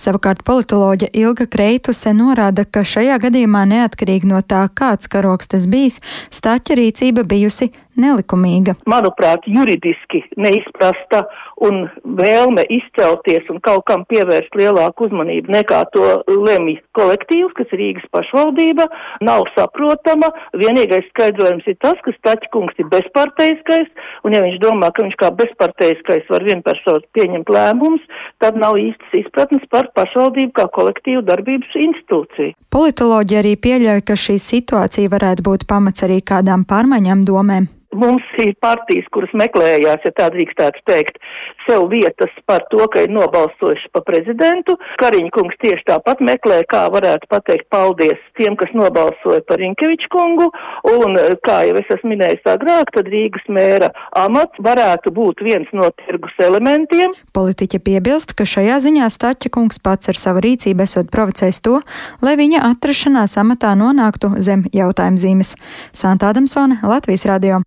Savukārt 0.00 0.40
politoloģe 0.48 1.10
Ilga 1.20 1.44
Kreituse 1.52 2.14
norāda, 2.16 2.64
ka 2.64 2.86
šajā 2.88 3.18
gadījumā 3.20 3.66
neatkarīgi 3.68 4.30
no 4.30 4.40
tā, 4.40 4.62
kāds 4.72 5.10
karoks 5.12 5.52
tas 5.52 5.66
bijis, 5.68 6.00
staķa 6.32 6.78
rīcība 6.80 7.26
bijusi 7.28 7.68
nelikumīga. 8.00 8.76
Manuprāt, 8.88 9.44
juridiski 9.50 10.22
neizprasta 10.40 11.24
un 11.66 11.82
vēlme 12.18 12.64
izcelties 12.72 13.48
un 13.52 13.60
kaut 13.64 13.84
kam 13.90 14.06
pievērst 14.10 14.56
lielāku 14.56 15.08
uzmanību 15.08 15.52
nekā 15.52 15.82
to 15.94 16.06
lemj 16.30 16.78
kolektīvs, 16.96 17.52
kas 17.58 17.74
ir 17.74 17.82
Rīgas 17.82 18.06
pašvaldība, 18.14 18.86
nav 19.26 19.46
saprotama. 19.56 20.30
Vienīgais 20.60 21.08
skaidrojums 21.10 21.68
ir 21.70 21.76
tas, 21.84 21.98
ka 22.04 22.14
Staķkungs 22.16 22.80
ir 22.80 22.88
bezparteiskais, 22.92 23.88
un 24.24 24.36
ja 24.36 24.42
viņš 24.44 24.60
domā, 24.64 24.92
ka 24.94 25.04
viņš 25.06 25.18
kā 25.20 25.32
bezparteiskais 25.42 26.28
var 26.32 26.46
vienpersonu 26.46 27.04
pieņemt 27.16 27.52
lēmumus, 27.52 28.04
tad 28.42 28.58
nav 28.60 28.78
īstas 28.80 29.20
izpratnes 29.24 29.66
par 29.72 29.89
pašvaldību 29.96 30.54
kā 30.60 30.68
kolektīvu 30.76 31.24
darbības 31.26 31.74
institūciju. 31.86 32.54
Politoloģi 32.70 33.40
arī 33.42 33.56
pieļauj, 33.66 34.06
ka 34.06 34.16
šī 34.18 34.38
situācija 34.42 35.12
varētu 35.12 35.46
būt 35.46 35.68
pamats 35.70 36.06
arī 36.06 36.22
kādām 36.22 36.66
pārmaiņām 36.68 37.26
domēm 37.28 37.68
mums 38.00 38.26
ir 38.40 38.54
partijas, 38.64 39.08
kuras 39.14 39.32
meklējās, 39.36 40.04
ja 40.06 40.12
tā 40.16 40.30
drīkstētu 40.34 40.82
teikt, 40.88 41.20
sev 41.66 41.86
vietas 41.92 42.32
par 42.48 42.64
to, 42.72 42.86
ka 42.92 43.04
ir 43.04 43.12
nobalsojuši 43.14 43.90
pa 43.94 44.02
prezidentu. 44.06 44.76
Kariņkungs 45.02 45.58
tieši 45.62 45.86
tāpat 45.90 46.22
meklē, 46.24 46.62
kā 46.70 46.86
varētu 46.92 47.28
pateikt 47.30 47.68
paldies 47.72 48.18
tiem, 48.38 48.56
kas 48.60 48.72
nobalsoja 48.76 49.42
par 49.48 49.60
Rinkeviču 49.62 50.10
kungu, 50.12 50.50
un, 50.90 51.18
kā 51.46 51.62
jau 51.68 51.78
es 51.80 51.92
esmu 51.96 52.14
minējis 52.14 52.50
agrāk, 52.54 52.92
tad 52.96 53.10
Rīgas 53.12 53.46
mēra 53.52 53.90
amats 54.18 54.60
varētu 54.64 55.12
būt 55.14 55.44
viens 55.46 55.70
no 55.76 55.90
tirgus 56.02 56.34
elementiem. 56.42 57.14
Politiķa 57.36 57.82
piebilst, 57.84 58.34
ka 58.38 58.48
šajā 58.48 58.80
ziņā 58.86 59.10
Staķa 59.10 59.52
kungs 59.54 59.80
pats 59.82 60.10
ar 60.12 60.18
savu 60.18 60.44
rīcību 60.46 60.86
esot 60.86 61.10
provocējis 61.12 61.62
to, 61.66 61.80
lai 62.24 62.36
viņa 62.40 62.64
atrašanās 62.72 63.36
amatā 63.40 63.74
nonāktu 63.78 64.34
zem 64.42 64.66
jautājuma 64.74 65.20
zīmes. 65.20 65.56
Santa 65.92 66.30
Adamsone, 66.32 66.80
Latvijas 66.86 67.26
radio. 67.30 67.60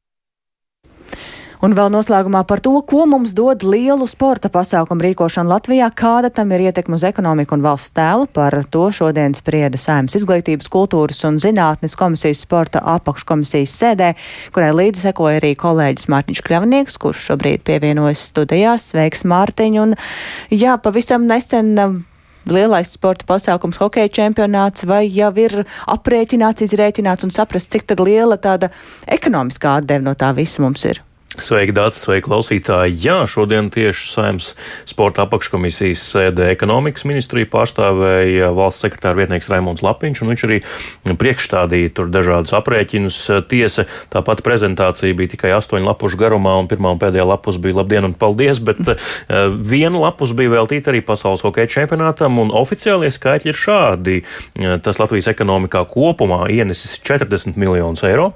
Un 1.63 1.71
vēl 1.77 1.87
noslēgumā 1.93 2.41
par 2.43 2.59
to, 2.59 2.73
ko 2.83 3.05
mums 3.07 3.31
dod 3.37 3.61
lielu 3.63 4.03
sporta 4.11 4.49
pasākumu 4.51 5.05
rīkošana 5.05 5.47
Latvijā, 5.47 5.87
kāda 5.95 6.27
tam 6.27 6.51
ir 6.51 6.65
ietekme 6.65 6.97
uz 6.97 7.05
ekonomiku 7.07 7.55
un 7.55 7.63
valsts 7.63 7.93
tēlu. 7.95 8.27
Par 8.35 8.57
to 8.67 8.89
šodien 8.91 9.31
sprieda 9.37 9.79
Saimnes 9.79 10.17
izglītības, 10.19 10.67
kultūras 10.67 11.23
un 11.29 11.39
zinātnes 11.39 11.95
komisijas 11.95 12.43
sporta 12.43 12.83
apakškomisijas 12.97 13.79
sēdē, 13.79 14.11
kurai 14.51 14.73
līdzi 14.75 15.07
sekoja 15.07 15.39
arī 15.39 15.55
kolēģis 15.55 16.11
Mārtiņš 16.11 16.43
Kļavnieks, 16.43 16.99
kurš 16.99 17.29
šobrīd 17.31 17.63
pievienojas 17.63 18.27
studijās. 18.33 18.91
Sveiks, 18.91 19.23
Mārtiņ! 19.23 19.83
Un, 19.85 19.95
jā, 20.51 20.75
pavisam 20.83 21.31
nesen 21.31 21.77
lielais 22.49 22.91
sporta 22.95 23.27
pasākums, 23.29 23.79
hokeja 23.81 24.11
čempionāts, 24.19 24.87
vai 24.89 25.05
jau 25.07 25.31
ir 25.39 25.63
aprēķināts, 25.87 26.65
izrēķināts 26.67 27.27
un 27.27 27.33
saprast, 27.35 27.71
cik 27.71 27.95
liela 28.01 28.37
tāda 28.37 28.71
ekonomiskā 29.07 29.79
atdeve 29.79 30.03
no 30.03 30.15
tā 30.17 30.33
visa 30.35 30.63
mums 30.63 30.85
ir? 30.89 31.01
Sveiki, 31.33 31.73
Dārts, 31.73 31.97
sveiki, 31.97 32.27
klausītāji! 32.27 32.93
Jā, 33.01 33.15
šodien 33.25 33.71
tieši 33.73 34.05
Saimnes 34.11 34.51
sporta 34.85 35.23
apakškomisijas 35.25 36.03
sēdē 36.05 36.51
ekonomikas 36.53 37.07
ministrija 37.09 37.49
pārstāvēja 37.49 38.51
valsts 38.53 38.85
sekretāra 38.85 39.17
vietnieks 39.17 39.49
Raimons 39.49 39.81
Lapiņš, 39.81 40.21
un 40.21 40.29
viņš 40.29 40.43
arī 40.45 40.59
priekšstādīja 41.09 41.93
tur 41.97 42.11
dažādus 42.13 42.53
aprēķinus. 42.53 43.17
Tiesa, 43.49 43.87
tāpat 44.13 44.43
prezentācija 44.45 45.17
bija 45.17 45.31
tikai 45.31 45.55
astoņu 45.57 45.89
lapušu 45.89 46.19
garumā, 46.21 46.53
un 46.61 46.69
pirmā 46.69 46.91
un 46.93 47.01
pēdējā 47.01 47.25
lapus 47.25 47.57
bija 47.63 47.79
labdien 47.79 48.05
un 48.11 48.13
paldies, 48.13 48.61
bet 48.61 48.83
uh, 48.85 49.09
viena 49.73 50.03
lapus 50.05 50.35
bija 50.37 50.53
veltīta 50.53 50.93
arī 50.93 51.01
pasaules 51.01 51.41
hokeja 51.47 51.71
čempionātam, 51.79 52.37
un 52.45 52.53
oficiālie 52.53 53.09
skaitļi 53.09 53.53
ir 53.55 53.59
šādi. 53.63 54.19
Uh, 54.21 54.77
tas 54.85 55.01
Latvijas 55.01 55.31
ekonomikā 55.33 55.81
kopumā 55.89 56.43
ienesis 56.53 56.99
40 57.01 57.57
miljonus 57.57 58.05
eiro, 58.05 58.33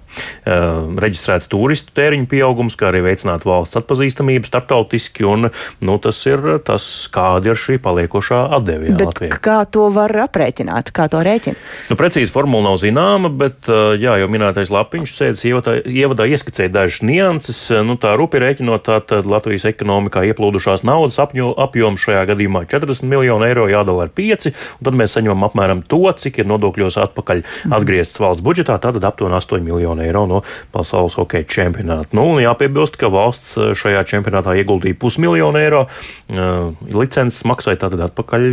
reģistrēts 0.47 1.49
turistu 1.51 1.93
tēriņu 1.97 2.25
pieaugums, 2.31 2.77
kā 2.87 2.93
arī 2.93 3.03
veicināt 3.03 3.45
valsts 3.47 3.77
atpazīstamību 3.81 4.47
starptautiski, 4.47 5.25
un 5.27 5.49
nu, 5.83 5.97
tas 5.99 6.19
ir 6.29 6.59
tas, 6.65 6.85
kāda 7.11 7.51
ir 7.51 7.59
šī 7.59 7.77
paliekošā 7.83 8.39
atdeve. 8.57 8.93
Jā, 8.93 9.31
kā 9.43 9.59
to 9.69 9.89
var 9.93 10.13
aprēķināt, 10.27 10.93
kā 10.95 11.07
to 11.11 11.21
rēķina? 11.25 11.59
Nu, 11.91 11.97
precīzi 11.99 12.31
formula 12.31 12.69
nav 12.69 12.79
zināma, 12.81 13.31
bet 13.31 13.67
jā, 13.67 14.17
jau 14.21 14.29
minētais 14.31 14.71
lapiņš 14.73 15.15
sēdes 15.17 15.43
ievadā, 15.49 15.77
ievadā 15.83 16.27
ieskicēja 16.31 16.73
dažas 16.73 17.03
nianses. 17.05 17.59
Nu, 17.87 17.97
tā 17.99 18.15
rupi 18.19 18.41
rēķinot, 18.43 18.85
tātad 18.87 19.27
Latvijas 19.27 19.67
ekonomikā 19.69 20.23
ieplūdušās 20.31 20.85
naudas 20.87 21.19
apjoms 21.19 22.03
šajā 22.03 22.23
gadījumā 22.31 22.63
40 22.71 23.09
miljonu 23.09 23.47
eiro 23.47 23.67
jādala 23.71 24.07
ar 24.07 24.13
5, 24.15 24.51
un 24.79 24.87
tad 24.89 24.99
mēs 24.99 25.17
saņemam 25.17 25.47
apmēram 25.49 25.83
to, 25.89 26.03
cik 26.21 26.41
ir 26.43 26.49
nodokļos 26.49 26.99
atpakaļ 27.07 27.43
mhm. 27.43 27.77
atgriezts 27.77 28.21
valsts 28.21 28.45
budžetā, 28.45 28.77
tātad 28.83 29.03
aptuveni 29.07 29.39
8 29.39 29.65
miljonu 29.65 30.05
eiro 30.05 30.25
no 30.29 30.43
pasaules 30.73 31.17
hokeja 31.19 31.47
čempionāta. 31.57 32.15
Nu, 32.17 32.37
jāpiebilst, 32.41 32.76
jāpiebilst, 32.77 32.97
ka 32.97 33.09
valsts 33.09 33.57
eh, 33.57 33.73
šajā 33.75 34.03
čempionātā 34.07 34.55
ieguldīja 34.61 34.97
pusmiljonu 34.99 35.59
eiro. 35.59 35.87
Eh, 36.29 36.73
licences 36.93 37.43
maksāja 37.45 37.81
tātad 37.85 38.01
atpakaļ, 38.07 38.43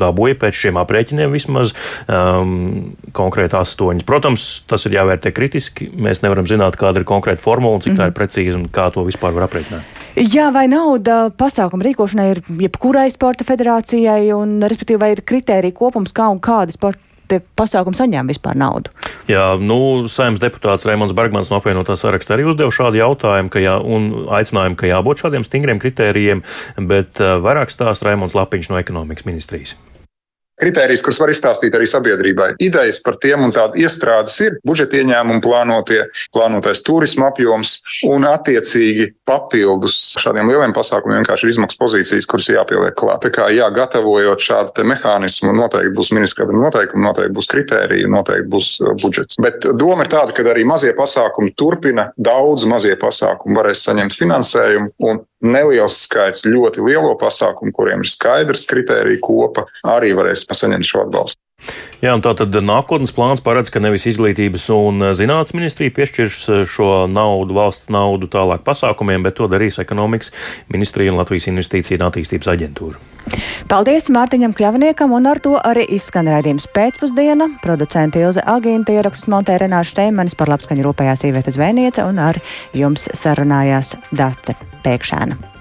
dabūja 0.00 0.38
pēc 0.40 0.54
šiem 0.54 0.76
aprēķiniem 0.80 1.32
vismaz 1.32 1.74
um, 2.08 2.96
konkrēti 3.12 3.56
astoņas. 3.56 4.06
Protams, 4.06 4.46
tas 4.68 4.86
ir 4.86 4.96
jāvērtē 4.96 5.32
kritiski. 5.32 5.90
Mēs 5.92 6.22
nevaram 6.22 6.46
zināt, 6.46 6.76
kāda 6.76 7.00
ir 7.00 7.08
konkrēta 7.08 7.42
formula 7.42 7.76
un 7.76 7.80
cik 7.84 7.92
mm 7.92 7.96
-hmm. 7.96 8.00
tā 8.00 8.06
ir 8.06 8.12
mhm. 8.12 8.18
precīza 8.18 8.56
un 8.56 8.68
kā 8.68 8.90
to 8.92 9.04
vispār 9.04 9.34
var 9.34 9.48
aprēķināt. 9.48 9.82
Jā, 10.16 10.52
vai 10.52 10.66
nauda 10.68 11.30
pasākuma 11.30 11.84
rīkošanai 11.84 12.30
ir 12.30 12.40
jebkurai 12.48 13.10
sporta 13.10 13.44
federācijai, 13.44 14.32
un 14.32 14.62
respektīvi 14.62 15.00
vai 15.00 15.12
ir 15.12 15.20
kritērija 15.20 15.72
kopums, 15.72 16.12
kā 16.12 16.30
un 16.32 16.40
kādi 16.40 16.72
sporta 16.72 17.00
tie 17.28 17.40
pasākumi 17.58 17.98
saņēma 17.98 18.32
vispār 18.32 18.56
naudu? 18.56 18.90
Jā, 19.26 19.56
nu, 19.58 20.06
saimnes 20.06 20.38
deputāts 20.42 20.86
Raimons 20.86 21.14
Bergmans 21.16 21.50
no 21.50 21.58
apvienotā 21.58 21.96
saraksta 21.98 22.36
arī 22.36 22.46
uzdeva 22.46 22.70
šādu 22.70 23.00
jautājumu, 23.00 23.50
jā, 23.58 23.74
un 23.82 24.06
aicinājumu, 24.38 24.78
ka 24.78 24.92
jābūt 24.92 25.24
šādiem 25.24 25.46
stingriem 25.46 25.82
kritērijiem, 25.82 26.44
bet 26.86 27.18
uh, 27.18 27.36
vairāk 27.42 27.74
stāsta 27.74 28.12
Raimons 28.12 28.38
Lapiņš 28.38 28.70
no 28.70 28.78
ekonomikas 28.78 29.26
ministrijas 29.26 29.74
kritērijas, 30.60 31.04
kurus 31.04 31.20
var 31.20 31.32
izstāstīt 31.32 31.74
arī 31.76 31.88
sabiedrībai. 31.90 32.48
Idejas 32.64 33.00
par 33.04 33.18
tiem 33.22 33.44
un 33.46 33.54
tādu 33.54 33.80
iestrādes 33.82 34.38
ir 34.44 34.58
budžeta 34.66 35.00
ieņēmumu 35.00 35.42
plānotie, 35.44 36.02
plānotais 36.34 36.82
turisma 36.86 37.30
apjoms 37.30 37.78
un 38.08 38.26
attiecīgi 38.28 39.10
papildus 39.28 40.16
šādiem 40.20 40.50
lieliem 40.50 40.74
pasākumiem 40.76 41.20
vienkārši 41.22 41.46
ir 41.46 41.54
izmaksu 41.54 41.80
pozīcijas, 41.80 42.28
kuras 42.30 42.50
jāpieliek 42.52 42.96
klāt. 42.96 43.24
Tā 43.26 43.32
kā, 43.34 43.48
jā, 43.54 43.68
gatavojot 43.74 44.42
šādu 44.42 44.86
mehānismu, 44.88 45.54
noteikti 45.56 45.94
būs 45.96 46.12
ministra 46.16 46.48
noteikumi, 46.48 47.04
noteikti 47.04 47.36
būs 47.36 47.50
kritēriji, 47.52 48.10
noteikti 48.12 48.50
būs 48.52 48.72
uh, 48.82 48.92
budžets. 49.02 49.40
Bet 49.42 49.68
doma 49.78 50.06
ir 50.06 50.12
tāda, 50.12 50.34
ka 50.36 50.46
arī 50.52 50.66
mazie 50.68 50.92
pasākumi 50.96 51.54
turpina, 51.58 52.10
daudz 52.16 52.66
mazie 52.68 52.96
pasākumi 53.00 53.56
varēs 53.58 53.84
saņemt 53.88 54.16
finansējumu 54.16 54.94
un 55.10 55.24
neliels 55.44 55.98
skaits 56.06 56.46
ļoti 56.48 56.84
lielo 56.84 57.14
pasākumu, 57.20 57.74
kuriem 57.76 58.04
ir 58.04 58.10
skaidrs 58.10 58.66
kritērija 58.70 59.22
kopa, 59.24 59.66
arī 59.96 60.14
varēs 60.16 60.46
saņemt 60.48 60.88
šo 60.88 61.06
atbalstu. 61.06 61.40
Jā, 62.04 62.12
tā 62.20 62.34
tad 62.36 62.54
nākotnes 62.60 63.10
plāns 63.16 63.40
paredz, 63.42 63.70
ka 63.72 63.80
nevis 63.80 64.04
izglītības 64.10 64.68
un 64.74 65.00
zinātnes 65.16 65.54
ministrija 65.56 65.94
piešķirs 65.96 66.42
šo 66.68 66.90
naudu, 67.08 67.56
valsts 67.56 67.88
naudu 67.90 68.28
tālāk 68.30 68.62
pasākumiem, 68.66 69.24
bet 69.24 69.38
to 69.40 69.48
darīs 69.50 69.80
ekonomikas 69.82 70.30
ministrija 70.72 71.14
un 71.14 71.18
Latvijas 71.22 71.48
investīcija 71.50 71.98
un 71.98 72.06
attīstības 72.10 72.52
aģentūra. 72.52 73.00
Paldies 73.72 74.10
Mārtiņam 74.12 74.54
Kļavniekam, 74.54 75.16
un 75.16 75.26
ar 75.32 75.40
to 75.42 75.56
arī 75.56 75.88
izskan 75.96 76.28
raidījums 76.30 76.68
pēcpusdiena. 76.76 77.48
Producenti 77.64 78.22
Ilze 78.22 78.44
Agīnta 78.44 78.94
ierakstus 78.94 79.32
montē 79.32 79.58
Renāša 79.64 79.96
Steimanis 79.96 80.36
par 80.38 80.52
labskaņu 80.52 80.86
rūpējās 80.86 81.26
īvietas 81.32 81.58
zvejniece, 81.58 82.06
un 82.06 82.22
ar 82.28 82.38
jums 82.76 83.08
sarunājās 83.16 83.96
Dace 84.12 84.54
Pēkšēna. 84.84 85.55